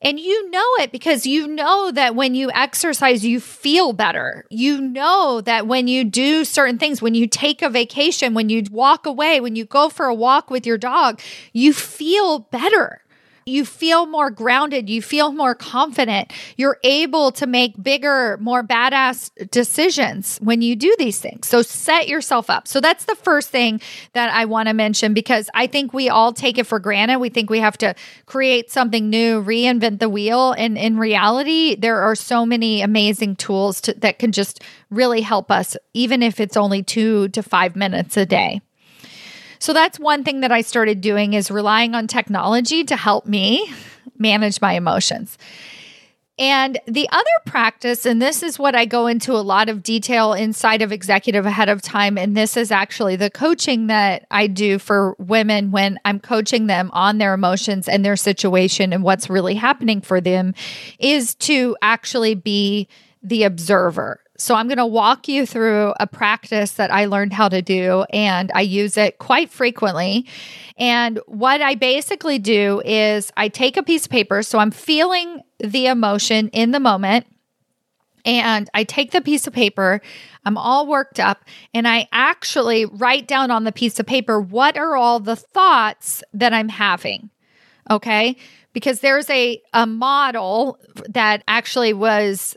And 0.00 0.20
you 0.20 0.48
know 0.50 0.66
it 0.78 0.92
because 0.92 1.26
you 1.26 1.48
know 1.48 1.90
that 1.90 2.14
when 2.14 2.34
you 2.36 2.50
exercise, 2.52 3.24
you 3.24 3.40
feel 3.40 3.92
better. 3.92 4.44
You 4.48 4.80
know 4.80 5.40
that 5.40 5.66
when 5.66 5.88
you 5.88 6.04
do 6.04 6.44
certain 6.44 6.78
things, 6.78 7.02
when 7.02 7.14
you 7.14 7.26
take 7.26 7.62
a 7.62 7.68
vacation, 7.68 8.32
when 8.32 8.48
you 8.48 8.62
walk 8.70 9.06
away, 9.06 9.40
when 9.40 9.56
you 9.56 9.64
go 9.64 9.88
for 9.88 10.06
a 10.06 10.14
walk 10.14 10.50
with 10.50 10.66
your 10.66 10.78
dog, 10.78 11.20
you 11.52 11.72
feel 11.72 12.38
better 12.38 13.02
you 13.48 13.64
feel 13.64 14.06
more 14.06 14.30
grounded, 14.30 14.88
you 14.88 15.02
feel 15.02 15.32
more 15.32 15.54
confident. 15.54 16.32
You're 16.56 16.78
able 16.84 17.32
to 17.32 17.46
make 17.46 17.82
bigger, 17.82 18.38
more 18.40 18.62
badass 18.62 19.30
decisions 19.50 20.38
when 20.38 20.62
you 20.62 20.76
do 20.76 20.94
these 20.98 21.18
things. 21.18 21.48
So 21.48 21.62
set 21.62 22.08
yourself 22.08 22.50
up. 22.50 22.68
So 22.68 22.80
that's 22.80 23.06
the 23.06 23.16
first 23.16 23.50
thing 23.50 23.80
that 24.12 24.32
I 24.32 24.44
want 24.44 24.68
to 24.68 24.74
mention 24.74 25.14
because 25.14 25.50
I 25.54 25.66
think 25.66 25.92
we 25.92 26.08
all 26.08 26.32
take 26.32 26.58
it 26.58 26.66
for 26.66 26.78
granted. 26.78 27.18
We 27.18 27.30
think 27.30 27.50
we 27.50 27.60
have 27.60 27.78
to 27.78 27.94
create 28.26 28.70
something 28.70 29.10
new, 29.10 29.42
reinvent 29.42 29.98
the 29.98 30.08
wheel. 30.08 30.52
And 30.52 30.76
in 30.78 30.98
reality, 30.98 31.74
there 31.74 32.00
are 32.00 32.14
so 32.14 32.44
many 32.44 32.82
amazing 32.82 33.36
tools 33.36 33.80
to, 33.82 33.94
that 33.94 34.18
can 34.18 34.32
just 34.32 34.62
really 34.90 35.20
help 35.20 35.50
us, 35.50 35.76
even 35.94 36.22
if 36.22 36.40
it's 36.40 36.56
only 36.56 36.82
two 36.82 37.28
to 37.28 37.42
five 37.42 37.76
minutes 37.76 38.16
a 38.16 38.26
day. 38.26 38.60
So 39.58 39.72
that's 39.72 39.98
one 39.98 40.24
thing 40.24 40.40
that 40.40 40.52
I 40.52 40.60
started 40.60 41.00
doing 41.00 41.34
is 41.34 41.50
relying 41.50 41.94
on 41.94 42.06
technology 42.06 42.84
to 42.84 42.96
help 42.96 43.26
me 43.26 43.72
manage 44.18 44.60
my 44.60 44.72
emotions. 44.72 45.38
And 46.40 46.78
the 46.86 47.08
other 47.10 47.24
practice, 47.46 48.06
and 48.06 48.22
this 48.22 48.44
is 48.44 48.60
what 48.60 48.76
I 48.76 48.84
go 48.84 49.08
into 49.08 49.32
a 49.32 49.42
lot 49.42 49.68
of 49.68 49.82
detail 49.82 50.34
inside 50.34 50.82
of 50.82 50.92
executive 50.92 51.46
ahead 51.46 51.68
of 51.68 51.82
time. 51.82 52.16
And 52.16 52.36
this 52.36 52.56
is 52.56 52.70
actually 52.70 53.16
the 53.16 53.28
coaching 53.28 53.88
that 53.88 54.24
I 54.30 54.46
do 54.46 54.78
for 54.78 55.16
women 55.18 55.72
when 55.72 55.98
I'm 56.04 56.20
coaching 56.20 56.68
them 56.68 56.90
on 56.92 57.18
their 57.18 57.34
emotions 57.34 57.88
and 57.88 58.04
their 58.04 58.14
situation 58.14 58.92
and 58.92 59.02
what's 59.02 59.28
really 59.28 59.56
happening 59.56 60.00
for 60.00 60.20
them, 60.20 60.54
is 61.00 61.34
to 61.36 61.76
actually 61.82 62.36
be 62.36 62.86
the 63.20 63.42
observer. 63.42 64.20
So 64.40 64.54
I'm 64.54 64.68
going 64.68 64.78
to 64.78 64.86
walk 64.86 65.26
you 65.26 65.44
through 65.44 65.94
a 65.98 66.06
practice 66.06 66.72
that 66.72 66.92
I 66.92 67.06
learned 67.06 67.32
how 67.32 67.48
to 67.48 67.60
do 67.60 68.04
and 68.10 68.52
I 68.54 68.60
use 68.60 68.96
it 68.96 69.18
quite 69.18 69.50
frequently. 69.50 70.26
And 70.76 71.18
what 71.26 71.60
I 71.60 71.74
basically 71.74 72.38
do 72.38 72.80
is 72.84 73.32
I 73.36 73.48
take 73.48 73.76
a 73.76 73.82
piece 73.82 74.06
of 74.06 74.12
paper. 74.12 74.44
So 74.44 74.60
I'm 74.60 74.70
feeling 74.70 75.42
the 75.58 75.86
emotion 75.86 76.48
in 76.50 76.70
the 76.70 76.78
moment. 76.78 77.26
And 78.24 78.68
I 78.74 78.84
take 78.84 79.12
the 79.12 79.22
piece 79.22 79.46
of 79.46 79.54
paper, 79.54 80.02
I'm 80.44 80.58
all 80.58 80.86
worked 80.86 81.18
up, 81.18 81.44
and 81.72 81.88
I 81.88 82.08
actually 82.12 82.84
write 82.84 83.26
down 83.26 83.50
on 83.50 83.64
the 83.64 83.72
piece 83.72 83.98
of 83.98 84.06
paper 84.06 84.38
what 84.38 84.76
are 84.76 84.96
all 84.96 85.18
the 85.18 85.36
thoughts 85.36 86.22
that 86.34 86.52
I'm 86.52 86.68
having. 86.68 87.30
Okay. 87.90 88.36
Because 88.74 89.00
there's 89.00 89.30
a, 89.30 89.62
a 89.72 89.86
model 89.86 90.78
that 91.08 91.42
actually 91.48 91.94
was 91.94 92.54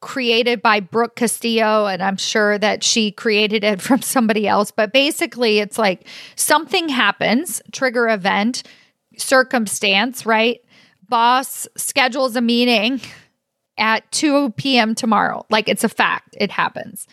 created 0.00 0.62
by 0.62 0.80
Brooke 0.80 1.16
Castillo, 1.16 1.86
and 1.86 2.02
I'm 2.02 2.16
sure 2.16 2.58
that 2.58 2.84
she 2.84 3.10
created 3.10 3.64
it 3.64 3.80
from 3.82 4.02
somebody 4.02 4.46
else. 4.46 4.70
But 4.70 4.92
basically, 4.92 5.58
it's 5.58 5.78
like 5.78 6.06
something 6.36 6.88
happens, 6.88 7.62
trigger 7.72 8.08
event, 8.08 8.62
circumstance, 9.16 10.24
right? 10.24 10.60
Boss 11.08 11.66
schedules 11.76 12.36
a 12.36 12.40
meeting 12.40 13.00
at 13.78 14.10
2 14.12 14.50
p.m. 14.50 14.94
tomorrow. 14.94 15.46
Like 15.50 15.68
it's 15.68 15.84
a 15.84 15.88
fact, 15.88 16.36
it 16.38 16.50
happens. 16.50 17.06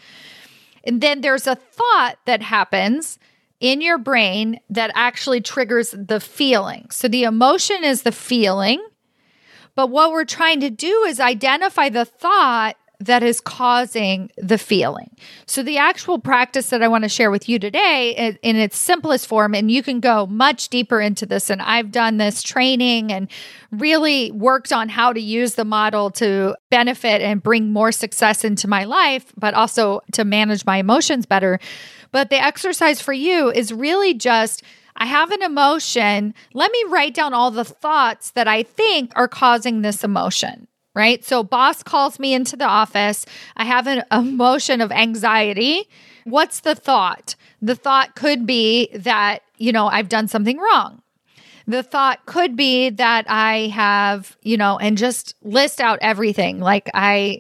And 0.83 1.01
then 1.01 1.21
there's 1.21 1.47
a 1.47 1.55
thought 1.55 2.15
that 2.25 2.41
happens 2.41 3.17
in 3.59 3.81
your 3.81 3.97
brain 3.97 4.59
that 4.69 4.91
actually 4.93 5.41
triggers 5.41 5.91
the 5.97 6.19
feeling. 6.19 6.87
So 6.91 7.07
the 7.07 7.23
emotion 7.23 7.83
is 7.83 8.03
the 8.03 8.11
feeling 8.11 8.85
but 9.75 9.89
what 9.89 10.11
we're 10.11 10.25
trying 10.25 10.61
to 10.61 10.69
do 10.69 11.03
is 11.03 11.19
identify 11.19 11.89
the 11.89 12.05
thought 12.05 12.75
that 12.99 13.23
is 13.23 13.41
causing 13.41 14.31
the 14.37 14.57
feeling. 14.57 15.09
So, 15.47 15.63
the 15.63 15.77
actual 15.77 16.19
practice 16.19 16.69
that 16.69 16.81
I 16.81 16.87
want 16.87 17.03
to 17.03 17.09
share 17.09 17.29
with 17.29 17.49
you 17.49 17.59
today 17.59 18.37
in 18.41 18.55
its 18.55 18.77
simplest 18.77 19.27
form, 19.27 19.53
and 19.53 19.69
you 19.69 19.83
can 19.83 19.99
go 19.99 20.25
much 20.27 20.69
deeper 20.69 21.01
into 21.01 21.25
this. 21.25 21.49
And 21.49 21.61
I've 21.61 21.91
done 21.91 22.17
this 22.17 22.41
training 22.41 23.11
and 23.11 23.29
really 23.71 24.31
worked 24.31 24.71
on 24.71 24.89
how 24.89 25.13
to 25.13 25.19
use 25.19 25.55
the 25.55 25.65
model 25.65 26.09
to 26.11 26.55
benefit 26.69 27.21
and 27.21 27.43
bring 27.43 27.73
more 27.73 27.91
success 27.91 28.43
into 28.43 28.67
my 28.67 28.85
life, 28.85 29.33
but 29.37 29.53
also 29.53 30.01
to 30.13 30.23
manage 30.23 30.65
my 30.65 30.77
emotions 30.77 31.25
better. 31.25 31.59
But 32.11 32.29
the 32.29 32.41
exercise 32.41 33.01
for 33.01 33.13
you 33.13 33.51
is 33.51 33.73
really 33.73 34.13
just 34.13 34.63
I 34.97 35.05
have 35.05 35.31
an 35.31 35.41
emotion. 35.41 36.33
Let 36.53 36.71
me 36.71 36.83
write 36.89 37.13
down 37.13 37.33
all 37.33 37.51
the 37.51 37.65
thoughts 37.65 38.31
that 38.31 38.47
I 38.47 38.63
think 38.63 39.11
are 39.15 39.27
causing 39.27 39.81
this 39.81 40.03
emotion. 40.03 40.67
Right. 40.93 41.25
So, 41.25 41.43
boss 41.43 41.83
calls 41.83 42.19
me 42.19 42.33
into 42.33 42.55
the 42.55 42.65
office. 42.65 43.25
I 43.57 43.65
have 43.65 43.85
an 43.85 44.03
emotion 44.13 44.79
of 44.79 44.93
anxiety. 44.93 45.89
What's 46.23 46.61
the 46.61 46.73
thought? 46.73 47.35
The 47.61 47.75
thought 47.75 48.15
could 48.15 48.45
be 48.45 48.89
that, 48.95 49.39
you 49.57 49.73
know, 49.73 49.87
I've 49.87 50.07
done 50.07 50.29
something 50.29 50.57
wrong. 50.57 51.01
The 51.67 51.83
thought 51.83 52.25
could 52.25 52.55
be 52.55 52.91
that 52.91 53.25
I 53.27 53.67
have, 53.73 54.37
you 54.41 54.55
know, 54.55 54.77
and 54.77 54.97
just 54.97 55.35
list 55.41 55.81
out 55.81 55.99
everything. 56.01 56.59
Like 56.59 56.89
I, 56.93 57.39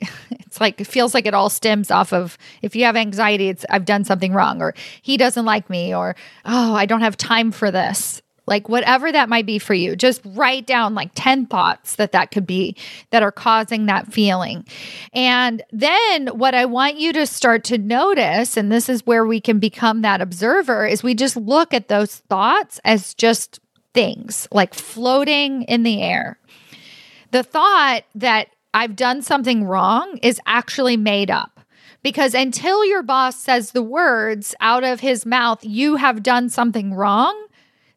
it's 0.55 0.61
like, 0.61 0.79
it 0.79 0.87
feels 0.87 1.13
like 1.13 1.25
it 1.25 1.33
all 1.33 1.49
stems 1.49 1.91
off 1.91 2.13
of 2.13 2.37
if 2.61 2.77
you 2.77 2.85
have 2.85 2.95
anxiety, 2.95 3.49
it's 3.49 3.65
I've 3.69 3.83
done 3.83 4.05
something 4.05 4.31
wrong 4.31 4.61
or 4.61 4.73
he 5.01 5.17
doesn't 5.17 5.43
like 5.43 5.69
me 5.69 5.93
or, 5.93 6.15
oh, 6.45 6.73
I 6.73 6.85
don't 6.85 7.01
have 7.01 7.17
time 7.17 7.51
for 7.51 7.71
this. 7.71 8.21
Like 8.47 8.69
whatever 8.69 9.11
that 9.11 9.27
might 9.27 9.45
be 9.45 9.59
for 9.59 9.73
you, 9.73 9.97
just 9.97 10.21
write 10.23 10.65
down 10.65 10.95
like 10.95 11.11
10 11.13 11.47
thoughts 11.47 11.97
that 11.97 12.13
that 12.13 12.31
could 12.31 12.47
be 12.47 12.77
that 13.09 13.21
are 13.21 13.33
causing 13.33 13.87
that 13.87 14.13
feeling. 14.13 14.65
And 15.11 15.61
then 15.73 16.27
what 16.27 16.55
I 16.55 16.63
want 16.63 16.99
you 16.99 17.11
to 17.11 17.25
start 17.25 17.65
to 17.65 17.77
notice, 17.77 18.55
and 18.55 18.71
this 18.71 18.87
is 18.87 19.05
where 19.05 19.25
we 19.25 19.41
can 19.41 19.59
become 19.59 20.03
that 20.03 20.21
observer, 20.21 20.87
is 20.87 21.03
we 21.03 21.15
just 21.15 21.35
look 21.35 21.73
at 21.73 21.89
those 21.89 22.15
thoughts 22.29 22.79
as 22.85 23.13
just 23.13 23.59
things 23.93 24.47
like 24.53 24.73
floating 24.73 25.63
in 25.63 25.83
the 25.83 26.01
air. 26.01 26.39
The 27.31 27.43
thought 27.43 28.03
that 28.15 28.54
I've 28.75 28.97
done 28.97 29.21
something 29.21 29.63
wrong 29.63 30.17
is 30.21 30.41
actually 30.45 30.97
made 30.97 31.31
up. 31.31 31.61
Because 32.03 32.33
until 32.33 32.83
your 32.85 33.01
boss 33.01 33.39
says 33.39 33.71
the 33.71 33.81
words 33.81 34.53
out 34.59 34.83
of 34.83 34.99
his 34.99 35.25
mouth, 35.25 35.63
you 35.63 35.95
have 35.95 36.21
done 36.21 36.49
something 36.49 36.93
wrong, 36.93 37.47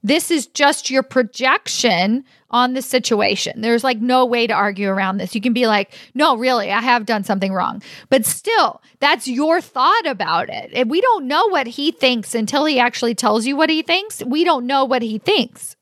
this 0.05 0.31
is 0.31 0.47
just 0.47 0.88
your 0.88 1.03
projection 1.03 2.25
on 2.51 2.75
the 2.75 2.81
situation. 2.81 3.61
There's 3.61 3.83
like 3.83 3.99
no 3.99 4.25
way 4.25 4.47
to 4.47 4.55
argue 4.55 4.88
around 4.88 5.19
this. 5.19 5.35
You 5.35 5.41
can 5.41 5.53
be 5.53 5.67
like, 5.67 5.93
no, 6.14 6.37
really, 6.37 6.71
I 6.71 6.81
have 6.81 7.07
done 7.07 7.25
something 7.25 7.53
wrong. 7.53 7.83
But 8.09 8.25
still, 8.25 8.81
that's 9.01 9.27
your 9.27 9.61
thought 9.61 10.07
about 10.07 10.49
it. 10.49 10.71
And 10.73 10.88
we 10.88 11.01
don't 11.01 11.27
know 11.27 11.49
what 11.49 11.67
he 11.67 11.91
thinks 11.91 12.37
until 12.37 12.64
he 12.64 12.79
actually 12.79 13.17
tells 13.17 13.47
you 13.47 13.57
what 13.57 13.69
he 13.69 13.83
thinks. 13.83 14.23
We 14.25 14.45
don't 14.45 14.64
know 14.64 14.85
what 14.85 15.03
he 15.03 15.19
thinks. 15.19 15.75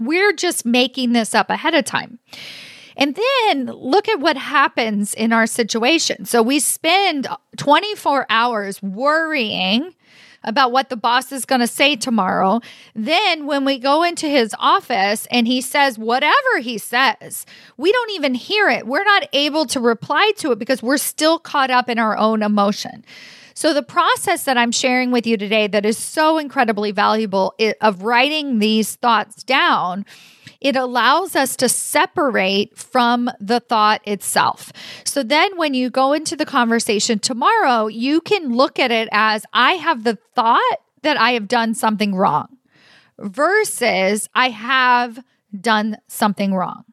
We're 0.00 0.32
just 0.32 0.64
making 0.64 1.12
this 1.12 1.34
up 1.34 1.50
ahead 1.50 1.74
of 1.74 1.84
time. 1.84 2.18
And 2.98 3.16
then 3.16 3.66
look 3.66 4.08
at 4.08 4.18
what 4.18 4.36
happens 4.36 5.14
in 5.14 5.32
our 5.32 5.46
situation. 5.46 6.24
So 6.24 6.42
we 6.42 6.58
spend 6.58 7.28
24 7.56 8.26
hours 8.28 8.82
worrying 8.82 9.94
about 10.42 10.72
what 10.72 10.88
the 10.88 10.96
boss 10.96 11.30
is 11.30 11.44
going 11.44 11.60
to 11.60 11.66
say 11.66 11.94
tomorrow. 11.94 12.60
Then, 12.94 13.46
when 13.46 13.64
we 13.64 13.78
go 13.78 14.02
into 14.02 14.28
his 14.28 14.54
office 14.58 15.26
and 15.30 15.46
he 15.46 15.60
says 15.60 15.98
whatever 15.98 16.58
he 16.60 16.78
says, 16.78 17.46
we 17.76 17.92
don't 17.92 18.10
even 18.12 18.34
hear 18.34 18.68
it. 18.68 18.86
We're 18.86 19.04
not 19.04 19.28
able 19.32 19.66
to 19.66 19.80
reply 19.80 20.32
to 20.38 20.52
it 20.52 20.58
because 20.58 20.82
we're 20.82 20.98
still 20.98 21.38
caught 21.38 21.70
up 21.70 21.88
in 21.88 21.98
our 21.98 22.16
own 22.16 22.42
emotion. 22.42 23.04
So, 23.54 23.74
the 23.74 23.82
process 23.82 24.44
that 24.44 24.56
I'm 24.56 24.70
sharing 24.70 25.10
with 25.10 25.26
you 25.26 25.36
today 25.36 25.66
that 25.66 25.84
is 25.84 25.98
so 25.98 26.38
incredibly 26.38 26.92
valuable 26.92 27.54
of 27.80 28.02
writing 28.02 28.60
these 28.60 28.94
thoughts 28.94 29.42
down 29.42 30.06
it 30.60 30.76
allows 30.76 31.36
us 31.36 31.56
to 31.56 31.68
separate 31.68 32.76
from 32.76 33.30
the 33.40 33.60
thought 33.60 34.00
itself. 34.06 34.72
So 35.04 35.22
then 35.22 35.56
when 35.56 35.74
you 35.74 35.90
go 35.90 36.12
into 36.12 36.36
the 36.36 36.46
conversation 36.46 37.18
tomorrow, 37.18 37.86
you 37.86 38.20
can 38.20 38.56
look 38.56 38.78
at 38.78 38.90
it 38.90 39.08
as 39.12 39.44
I 39.52 39.74
have 39.74 40.04
the 40.04 40.18
thought 40.34 40.78
that 41.02 41.18
I 41.18 41.32
have 41.32 41.48
done 41.48 41.74
something 41.74 42.14
wrong 42.14 42.48
versus 43.18 44.28
I 44.34 44.50
have 44.50 45.22
done 45.58 45.98
something 46.08 46.54
wrong. 46.54 46.84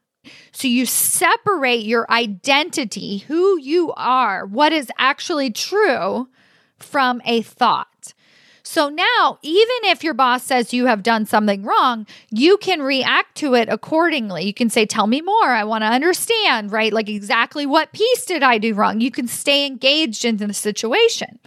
So 0.51 0.67
you 0.67 0.85
separate 0.85 1.83
your 1.83 2.09
identity, 2.09 3.19
who 3.19 3.59
you 3.59 3.93
are, 3.95 4.45
what 4.45 4.73
is 4.73 4.89
actually 4.97 5.51
true 5.51 6.27
from 6.77 7.21
a 7.25 7.41
thought. 7.41 7.87
So 8.67 8.89
now, 8.89 9.37
even 9.43 9.75
if 9.83 10.03
your 10.03 10.15
boss 10.15 10.43
says 10.43 10.73
you 10.73 10.87
have 10.87 11.03
done 11.03 11.27
something 11.27 11.63
wrong, 11.63 12.07
you 12.31 12.57
can 12.57 12.81
react 12.81 13.35
to 13.35 13.53
it 13.53 13.69
accordingly. 13.69 14.43
You 14.43 14.55
can 14.55 14.71
say, 14.71 14.87
Tell 14.87 15.05
me 15.05 15.21
more. 15.21 15.49
I 15.49 15.63
want 15.63 15.83
to 15.83 15.87
understand, 15.87 16.71
right? 16.71 16.91
Like, 16.91 17.07
exactly 17.07 17.67
what 17.67 17.93
piece 17.93 18.25
did 18.25 18.41
I 18.41 18.57
do 18.57 18.73
wrong? 18.73 19.01
You 19.01 19.11
can 19.11 19.27
stay 19.27 19.67
engaged 19.67 20.25
in 20.25 20.37
the 20.37 20.51
situation. 20.51 21.39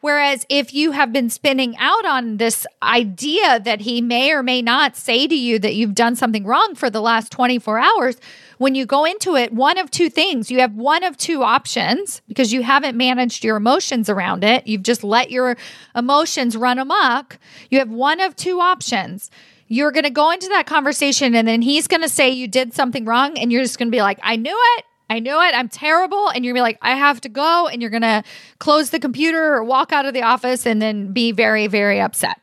Whereas 0.00 0.44
if 0.48 0.74
you 0.74 0.92
have 0.92 1.12
been 1.12 1.30
spinning 1.30 1.76
out 1.78 2.04
on 2.04 2.38
this 2.38 2.66
idea 2.82 3.60
that 3.60 3.82
he 3.82 4.00
may 4.00 4.32
or 4.32 4.42
may 4.42 4.60
not 4.60 4.96
say 4.96 5.28
to 5.28 5.34
you 5.34 5.58
that 5.58 5.74
you've 5.74 5.94
done 5.94 6.16
something 6.16 6.44
wrong 6.44 6.74
for 6.74 6.90
the 6.90 7.02
last 7.02 7.30
24 7.30 7.78
hours, 7.78 8.16
when 8.60 8.74
you 8.74 8.84
go 8.84 9.06
into 9.06 9.36
it, 9.36 9.54
one 9.54 9.78
of 9.78 9.90
two 9.90 10.10
things 10.10 10.50
you 10.50 10.60
have 10.60 10.74
one 10.74 11.02
of 11.02 11.16
two 11.16 11.42
options 11.42 12.20
because 12.28 12.52
you 12.52 12.62
haven't 12.62 12.94
managed 12.94 13.42
your 13.42 13.56
emotions 13.56 14.10
around 14.10 14.44
it. 14.44 14.66
You've 14.66 14.82
just 14.82 15.02
let 15.02 15.30
your 15.30 15.56
emotions 15.96 16.58
run 16.58 16.78
amok. 16.78 17.38
You 17.70 17.78
have 17.78 17.88
one 17.88 18.20
of 18.20 18.36
two 18.36 18.60
options 18.60 19.30
you're 19.72 19.92
going 19.92 20.04
to 20.04 20.10
go 20.10 20.32
into 20.32 20.48
that 20.48 20.66
conversation 20.66 21.32
and 21.36 21.46
then 21.46 21.62
he's 21.62 21.86
going 21.86 22.02
to 22.02 22.08
say 22.08 22.28
you 22.28 22.48
did 22.48 22.74
something 22.74 23.04
wrong 23.04 23.38
and 23.38 23.52
you're 23.52 23.62
just 23.62 23.78
going 23.78 23.86
to 23.86 23.96
be 23.96 24.02
like, 24.02 24.18
I 24.20 24.34
knew 24.34 24.58
it. 24.76 24.84
I 25.08 25.20
knew 25.20 25.40
it. 25.40 25.54
I'm 25.54 25.68
terrible. 25.68 26.28
And 26.28 26.44
you're 26.44 26.52
gonna 26.54 26.58
be 26.60 26.68
like, 26.68 26.78
I 26.82 26.94
have 26.94 27.20
to 27.22 27.28
go. 27.28 27.66
And 27.66 27.82
you're 27.82 27.90
gonna 27.90 28.22
close 28.60 28.90
the 28.90 29.00
computer 29.00 29.54
or 29.54 29.64
walk 29.64 29.92
out 29.92 30.06
of 30.06 30.14
the 30.14 30.22
office 30.22 30.66
and 30.66 30.80
then 30.80 31.12
be 31.12 31.32
very, 31.32 31.66
very 31.66 32.00
upset. 32.00 32.40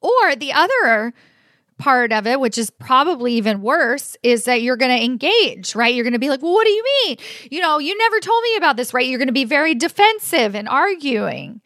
Or 0.00 0.34
the 0.34 0.54
other 0.54 1.12
part 1.78 2.12
of 2.12 2.26
it, 2.26 2.40
which 2.40 2.58
is 2.58 2.70
probably 2.70 3.34
even 3.34 3.62
worse, 3.62 4.16
is 4.22 4.44
that 4.44 4.62
you're 4.62 4.76
going 4.76 4.96
to 4.96 5.04
engage, 5.04 5.74
right? 5.74 5.94
You're 5.94 6.04
going 6.04 6.14
to 6.14 6.18
be 6.18 6.30
like, 6.30 6.42
well, 6.42 6.52
what 6.52 6.66
do 6.66 6.72
you 6.72 6.84
mean? 7.06 7.16
You 7.50 7.60
know, 7.60 7.78
you 7.78 7.96
never 7.98 8.20
told 8.20 8.42
me 8.42 8.56
about 8.56 8.76
this, 8.76 8.94
right? 8.94 9.06
You're 9.06 9.18
going 9.18 9.28
to 9.28 9.32
be 9.32 9.44
very 9.44 9.74
defensive 9.74 10.54
and 10.54 10.68
arguing. 10.68 11.60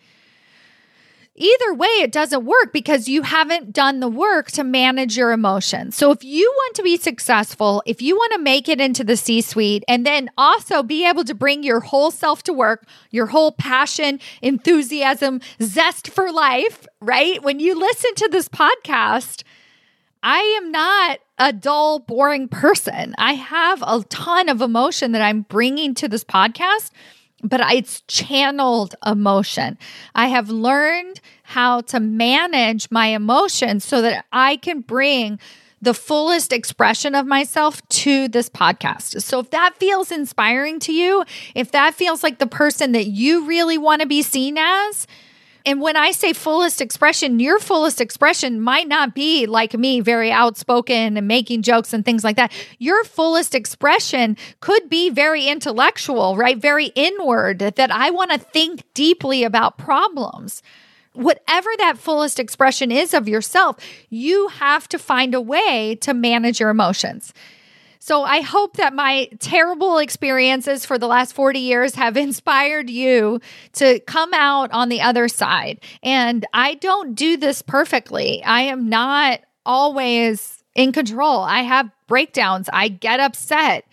Either 1.40 1.72
way, 1.72 1.86
it 1.86 2.10
doesn't 2.10 2.44
work 2.44 2.72
because 2.72 3.08
you 3.08 3.22
haven't 3.22 3.72
done 3.72 4.00
the 4.00 4.08
work 4.08 4.50
to 4.50 4.64
manage 4.64 5.16
your 5.16 5.30
emotions. 5.30 5.96
So, 5.96 6.10
if 6.10 6.24
you 6.24 6.52
want 6.52 6.74
to 6.74 6.82
be 6.82 6.96
successful, 6.96 7.80
if 7.86 8.02
you 8.02 8.16
want 8.16 8.32
to 8.32 8.40
make 8.40 8.68
it 8.68 8.80
into 8.80 9.04
the 9.04 9.16
C 9.16 9.40
suite 9.40 9.84
and 9.86 10.04
then 10.04 10.30
also 10.36 10.82
be 10.82 11.08
able 11.08 11.22
to 11.22 11.36
bring 11.36 11.62
your 11.62 11.78
whole 11.78 12.10
self 12.10 12.42
to 12.44 12.52
work, 12.52 12.88
your 13.12 13.26
whole 13.26 13.52
passion, 13.52 14.18
enthusiasm, 14.42 15.40
zest 15.62 16.08
for 16.08 16.32
life, 16.32 16.88
right? 17.00 17.40
When 17.44 17.60
you 17.60 17.78
listen 17.78 18.16
to 18.16 18.28
this 18.28 18.48
podcast, 18.48 19.44
I 20.30 20.60
am 20.62 20.70
not 20.70 21.20
a 21.38 21.54
dull, 21.54 22.00
boring 22.00 22.48
person. 22.48 23.14
I 23.16 23.32
have 23.32 23.80
a 23.80 24.04
ton 24.10 24.50
of 24.50 24.60
emotion 24.60 25.12
that 25.12 25.22
I'm 25.22 25.40
bringing 25.40 25.94
to 25.94 26.06
this 26.06 26.22
podcast 26.22 26.90
but 27.42 27.60
it's 27.72 28.02
channeled 28.08 28.96
emotion. 29.06 29.78
I 30.12 30.26
have 30.26 30.50
learned 30.50 31.20
how 31.44 31.82
to 31.82 32.00
manage 32.00 32.90
my 32.90 33.06
emotions 33.06 33.84
so 33.84 34.02
that 34.02 34.24
I 34.32 34.56
can 34.56 34.80
bring 34.80 35.38
the 35.80 35.94
fullest 35.94 36.52
expression 36.52 37.14
of 37.14 37.26
myself 37.26 37.86
to 37.90 38.26
this 38.26 38.50
podcast. 38.50 39.22
So 39.22 39.38
if 39.38 39.50
that 39.50 39.76
feels 39.76 40.10
inspiring 40.10 40.80
to 40.80 40.92
you, 40.92 41.24
if 41.54 41.70
that 41.70 41.94
feels 41.94 42.24
like 42.24 42.40
the 42.40 42.48
person 42.48 42.90
that 42.92 43.06
you 43.06 43.46
really 43.46 43.78
want 43.78 44.02
to 44.02 44.06
be 44.08 44.22
seen 44.22 44.58
as, 44.58 45.06
and 45.68 45.82
when 45.82 45.98
I 45.98 46.12
say 46.12 46.32
fullest 46.32 46.80
expression, 46.80 47.40
your 47.40 47.58
fullest 47.58 48.00
expression 48.00 48.58
might 48.58 48.88
not 48.88 49.14
be 49.14 49.44
like 49.44 49.74
me, 49.74 50.00
very 50.00 50.32
outspoken 50.32 51.18
and 51.18 51.28
making 51.28 51.60
jokes 51.60 51.92
and 51.92 52.06
things 52.06 52.24
like 52.24 52.36
that. 52.36 52.52
Your 52.78 53.04
fullest 53.04 53.54
expression 53.54 54.38
could 54.60 54.88
be 54.88 55.10
very 55.10 55.46
intellectual, 55.46 56.38
right? 56.38 56.56
Very 56.56 56.86
inward, 56.94 57.58
that 57.58 57.90
I 57.90 58.08
want 58.08 58.30
to 58.30 58.38
think 58.38 58.82
deeply 58.94 59.44
about 59.44 59.76
problems 59.76 60.62
whatever 61.12 61.68
that 61.78 61.98
fullest 61.98 62.38
expression 62.38 62.92
is 62.92 63.12
of 63.12 63.28
yourself, 63.28 63.76
you 64.08 64.46
have 64.48 64.88
to 64.88 64.98
find 64.98 65.34
a 65.34 65.40
way 65.40 65.96
to 66.00 66.14
manage 66.14 66.60
your 66.60 66.70
emotions. 66.70 67.34
So 68.08 68.22
I 68.22 68.40
hope 68.40 68.78
that 68.78 68.94
my 68.94 69.28
terrible 69.38 69.98
experiences 69.98 70.86
for 70.86 70.96
the 70.96 71.06
last 71.06 71.34
40 71.34 71.58
years 71.58 71.94
have 71.96 72.16
inspired 72.28 72.88
you 72.88 73.38
to 73.74 74.00
come 74.00 74.32
out 74.32 74.72
on 74.72 74.88
the 74.88 75.02
other 75.02 75.28
side. 75.28 75.80
And 76.02 76.46
I 76.54 76.76
don't 76.76 77.14
do 77.14 77.36
this 77.36 77.60
perfectly. 77.60 78.42
I 78.42 78.62
am 78.62 78.88
not 78.88 79.40
always 79.66 80.64
in 80.74 80.92
control. 80.92 81.40
I 81.40 81.60
have 81.60 81.90
breakdowns. 82.06 82.70
I 82.72 82.88
get 82.88 83.20
upset, 83.20 83.84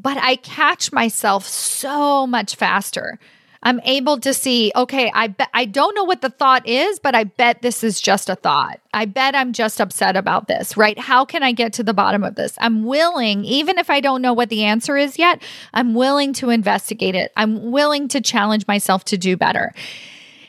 but 0.00 0.18
I 0.18 0.34
catch 0.34 0.90
myself 0.90 1.46
so 1.46 2.26
much 2.26 2.56
faster 2.56 3.20
I'm 3.64 3.80
able 3.80 4.20
to 4.20 4.34
see, 4.34 4.70
okay, 4.76 5.10
I 5.14 5.28
bet 5.28 5.48
I 5.54 5.64
don't 5.64 5.94
know 5.94 6.04
what 6.04 6.20
the 6.20 6.28
thought 6.28 6.68
is, 6.68 6.98
but 6.98 7.14
I 7.14 7.24
bet 7.24 7.62
this 7.62 7.82
is 7.82 8.00
just 8.00 8.28
a 8.28 8.36
thought. 8.36 8.78
I 8.92 9.06
bet 9.06 9.34
I'm 9.34 9.54
just 9.54 9.80
upset 9.80 10.16
about 10.16 10.48
this, 10.48 10.76
right? 10.76 10.98
How 10.98 11.24
can 11.24 11.42
I 11.42 11.52
get 11.52 11.72
to 11.74 11.82
the 11.82 11.94
bottom 11.94 12.22
of 12.22 12.34
this? 12.34 12.56
I'm 12.60 12.84
willing, 12.84 13.44
even 13.46 13.78
if 13.78 13.88
I 13.88 14.00
don't 14.00 14.20
know 14.20 14.34
what 14.34 14.50
the 14.50 14.64
answer 14.64 14.96
is 14.98 15.18
yet, 15.18 15.42
I'm 15.72 15.94
willing 15.94 16.34
to 16.34 16.50
investigate 16.50 17.14
it. 17.14 17.32
I'm 17.36 17.72
willing 17.72 18.06
to 18.08 18.20
challenge 18.20 18.66
myself 18.66 19.04
to 19.06 19.18
do 19.18 19.36
better. 19.36 19.72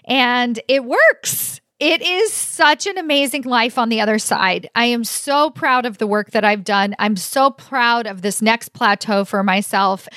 And 0.04 0.60
it 0.68 0.84
works. 0.84 1.62
It 1.80 2.02
is 2.02 2.32
such 2.32 2.86
an 2.86 2.98
amazing 2.98 3.44
life 3.44 3.78
on 3.78 3.90
the 3.90 4.00
other 4.02 4.20
side. 4.20 4.70
I 4.76 4.86
am 4.86 5.04
so 5.04 5.50
proud 5.50 5.86
of 5.86 5.98
the 5.98 6.08
work 6.08 6.32
that 6.32 6.46
I've 6.46 6.64
done. 6.64 6.96
I'm 7.00 7.16
so 7.16 7.50
proud 7.50 8.08
of 8.08 8.22
this 8.22 8.42
next 8.42 8.70
plateau 8.70 9.26
for 9.26 9.44
myself. 9.44 10.08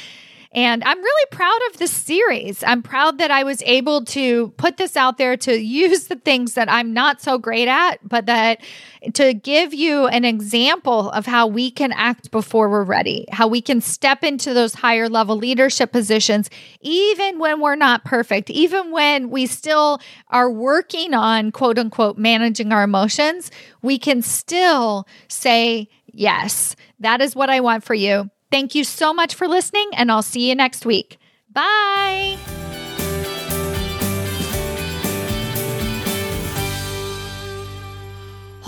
And 0.53 0.83
I'm 0.85 0.99
really 0.99 1.27
proud 1.31 1.59
of 1.71 1.77
this 1.77 1.91
series. 1.93 2.65
I'm 2.65 2.83
proud 2.83 3.19
that 3.19 3.31
I 3.31 3.45
was 3.45 3.63
able 3.67 4.05
to 4.07 4.49
put 4.57 4.79
this 4.79 4.97
out 4.97 5.19
there 5.19 5.37
to 5.37 5.61
use 5.61 6.07
the 6.07 6.17
things 6.17 6.55
that 6.55 6.71
I'm 6.71 6.95
not 6.95 7.21
so 7.21 7.37
great 7.37 7.69
at, 7.69 7.97
but 8.03 8.27
that 8.27 8.63
to 9.13 9.35
give 9.35 9.75
you 9.75 10.07
an 10.07 10.25
example 10.25 11.11
of 11.11 11.27
how 11.27 11.47
we 11.47 11.71
can 11.71 11.93
act 11.93 12.31
before 12.31 12.71
we're 12.71 12.83
ready, 12.83 13.27
how 13.31 13.47
we 13.47 13.61
can 13.61 13.83
step 13.83 14.25
into 14.25 14.55
those 14.55 14.75
higher 14.75 15.09
level 15.09 15.37
leadership 15.37 15.93
positions, 15.93 16.49
even 16.81 17.39
when 17.39 17.61
we're 17.61 17.77
not 17.77 18.05
perfect, 18.07 18.49
even 18.49 18.91
when 18.91 19.29
we 19.29 19.47
still 19.47 20.01
are 20.29 20.51
working 20.51 21.13
on 21.13 21.53
quote 21.53 21.79
unquote 21.79 22.17
managing 22.17 22.73
our 22.73 22.85
emotions, 22.85 23.51
we 23.83 23.99
can 23.99 24.23
still 24.23 25.07
say, 25.29 25.89
Yes, 26.11 26.75
that 26.99 27.21
is 27.21 27.37
what 27.37 27.51
I 27.51 27.61
want 27.61 27.85
for 27.85 27.95
you. 27.95 28.31
Thank 28.51 28.75
you 28.75 28.85
so 28.85 29.13
much 29.13 29.35
for 29.35 29.47
listening, 29.47 29.91
and 29.95 30.11
I'll 30.11 30.23
see 30.23 30.49
you 30.49 30.55
next 30.55 30.87
week. 30.87 31.19
Bye. 31.53 32.58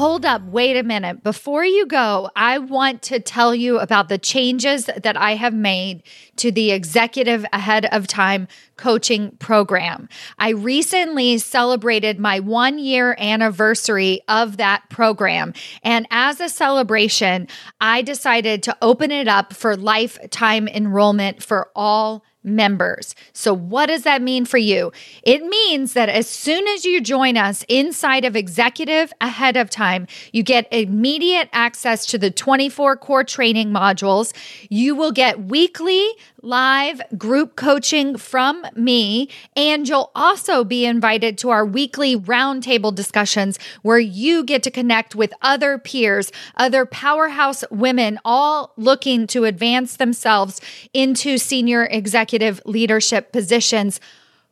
Hold 0.01 0.25
up, 0.25 0.41
wait 0.45 0.79
a 0.79 0.83
minute. 0.83 1.23
Before 1.23 1.63
you 1.63 1.85
go, 1.85 2.31
I 2.35 2.57
want 2.57 3.03
to 3.03 3.21
tell 3.21 3.55
you 3.55 3.79
about 3.79 4.09
the 4.09 4.17
changes 4.17 4.87
that 4.87 5.15
I 5.15 5.35
have 5.35 5.53
made 5.53 6.05
to 6.37 6.51
the 6.51 6.71
Executive 6.71 7.45
Ahead 7.53 7.85
of 7.85 8.07
Time 8.07 8.49
coaching 8.79 9.33
program. 9.33 10.09
I 10.39 10.53
recently 10.53 11.37
celebrated 11.37 12.19
my 12.19 12.41
one 12.41 12.79
year 12.79 13.15
anniversary 13.19 14.23
of 14.27 14.57
that 14.57 14.89
program. 14.89 15.53
And 15.83 16.07
as 16.11 16.41
a 16.41 16.49
celebration, 16.49 17.47
I 17.79 18.01
decided 18.01 18.63
to 18.63 18.77
open 18.81 19.11
it 19.11 19.29
up 19.29 19.53
for 19.53 19.77
lifetime 19.77 20.67
enrollment 20.67 21.43
for 21.43 21.69
all 21.77 22.25
members. 22.43 23.15
So, 23.33 23.53
what 23.53 23.87
does 23.87 24.03
that 24.05 24.23
mean 24.23 24.45
for 24.45 24.59
you? 24.59 24.93
It 25.23 25.45
means 25.45 25.93
that 25.93 26.09
as 26.09 26.29
soon 26.29 26.67
as 26.69 26.85
you 26.85 27.01
join 27.01 27.37
us 27.37 27.65
inside 27.69 28.25
of 28.25 28.37
Executive 28.37 29.13
ahead 29.21 29.57
of 29.57 29.71
time, 29.71 30.07
you 30.33 30.43
get 30.43 30.67
immediate 30.73 31.49
access 31.53 32.07
to 32.07 32.19
the 32.19 32.31
24 32.31 32.97
core 32.97 33.25
training 33.25 33.71
modules. 33.71 34.33
You 34.69 34.95
will 34.95 35.13
get 35.13 35.45
weekly 35.45 36.11
live 36.43 37.03
group 37.19 37.57
coaching 37.57 38.17
from 38.17 38.65
me, 38.75 39.29
and 39.55 39.89
you'll 39.89 40.11
also 40.15 40.65
be 40.65 40.87
invited 40.87 41.37
to 41.39 41.51
our 41.51 41.67
weekly 41.67 42.17
roundtable 42.17 42.95
discussions 42.95 43.59
where 43.83 43.99
you 43.99 44.45
get 44.45 44.63
to 44.63 44.71
connect 44.71 45.15
with 45.15 45.33
other 45.43 45.79
peers, 45.79 46.33
other 46.57 46.87
powerhouse 46.87 47.65
women, 47.71 48.19
all 48.25 48.73
looking 48.77 49.27
to 49.27 49.45
advance 49.45 49.97
themselves 49.97 50.61
into 50.93 51.37
senior 51.37 51.87
executive 52.31 52.63
leadership 52.65 53.33
positions 53.33 54.01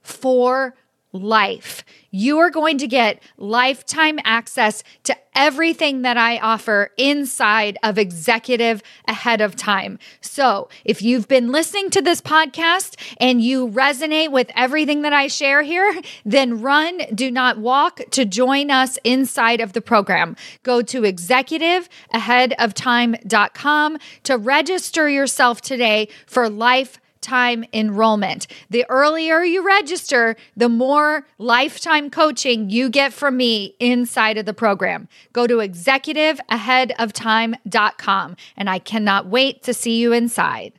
for 0.02 0.74
life. 1.12 1.84
You 2.10 2.38
are 2.38 2.50
going 2.50 2.78
to 2.78 2.88
get 2.88 3.22
lifetime 3.36 4.18
access 4.24 4.82
to 5.04 5.14
everything 5.34 6.00
that 6.02 6.18
I 6.18 6.38
offer 6.38 6.90
inside 6.98 7.78
of 7.82 7.98
Executive 7.98 8.82
Ahead 9.06 9.40
of 9.40 9.54
Time. 9.54 10.00
So, 10.20 10.68
if 10.84 11.00
you've 11.00 11.28
been 11.28 11.52
listening 11.52 11.90
to 11.90 12.02
this 12.02 12.20
podcast 12.20 12.96
and 13.18 13.40
you 13.40 13.68
resonate 13.68 14.32
with 14.32 14.50
everything 14.56 15.02
that 15.02 15.12
I 15.12 15.28
share 15.28 15.62
here, 15.62 16.02
then 16.24 16.60
run, 16.60 16.98
do 17.14 17.30
not 17.30 17.58
walk 17.58 18.00
to 18.10 18.24
join 18.24 18.72
us 18.72 18.98
inside 19.04 19.60
of 19.60 19.72
the 19.72 19.80
program. 19.80 20.34
Go 20.62 20.82
to 20.82 21.02
executiveaheadoftime.com 21.02 23.98
to 24.24 24.36
register 24.36 25.08
yourself 25.08 25.60
today 25.60 26.08
for 26.26 26.50
life 26.50 26.98
lifetime 27.18 27.64
enrollment. 27.72 28.46
The 28.70 28.86
earlier 28.88 29.42
you 29.42 29.66
register, 29.66 30.36
the 30.56 30.68
more 30.68 31.26
lifetime 31.38 32.10
coaching 32.10 32.70
you 32.70 32.88
get 32.88 33.12
from 33.12 33.36
me 33.36 33.74
inside 33.80 34.38
of 34.38 34.46
the 34.46 34.54
program. 34.54 35.08
Go 35.32 35.48
to 35.48 35.56
executiveaheadoftime.com 35.56 38.36
and 38.56 38.70
I 38.70 38.78
cannot 38.78 39.26
wait 39.26 39.64
to 39.64 39.74
see 39.74 39.98
you 39.98 40.12
inside. 40.12 40.77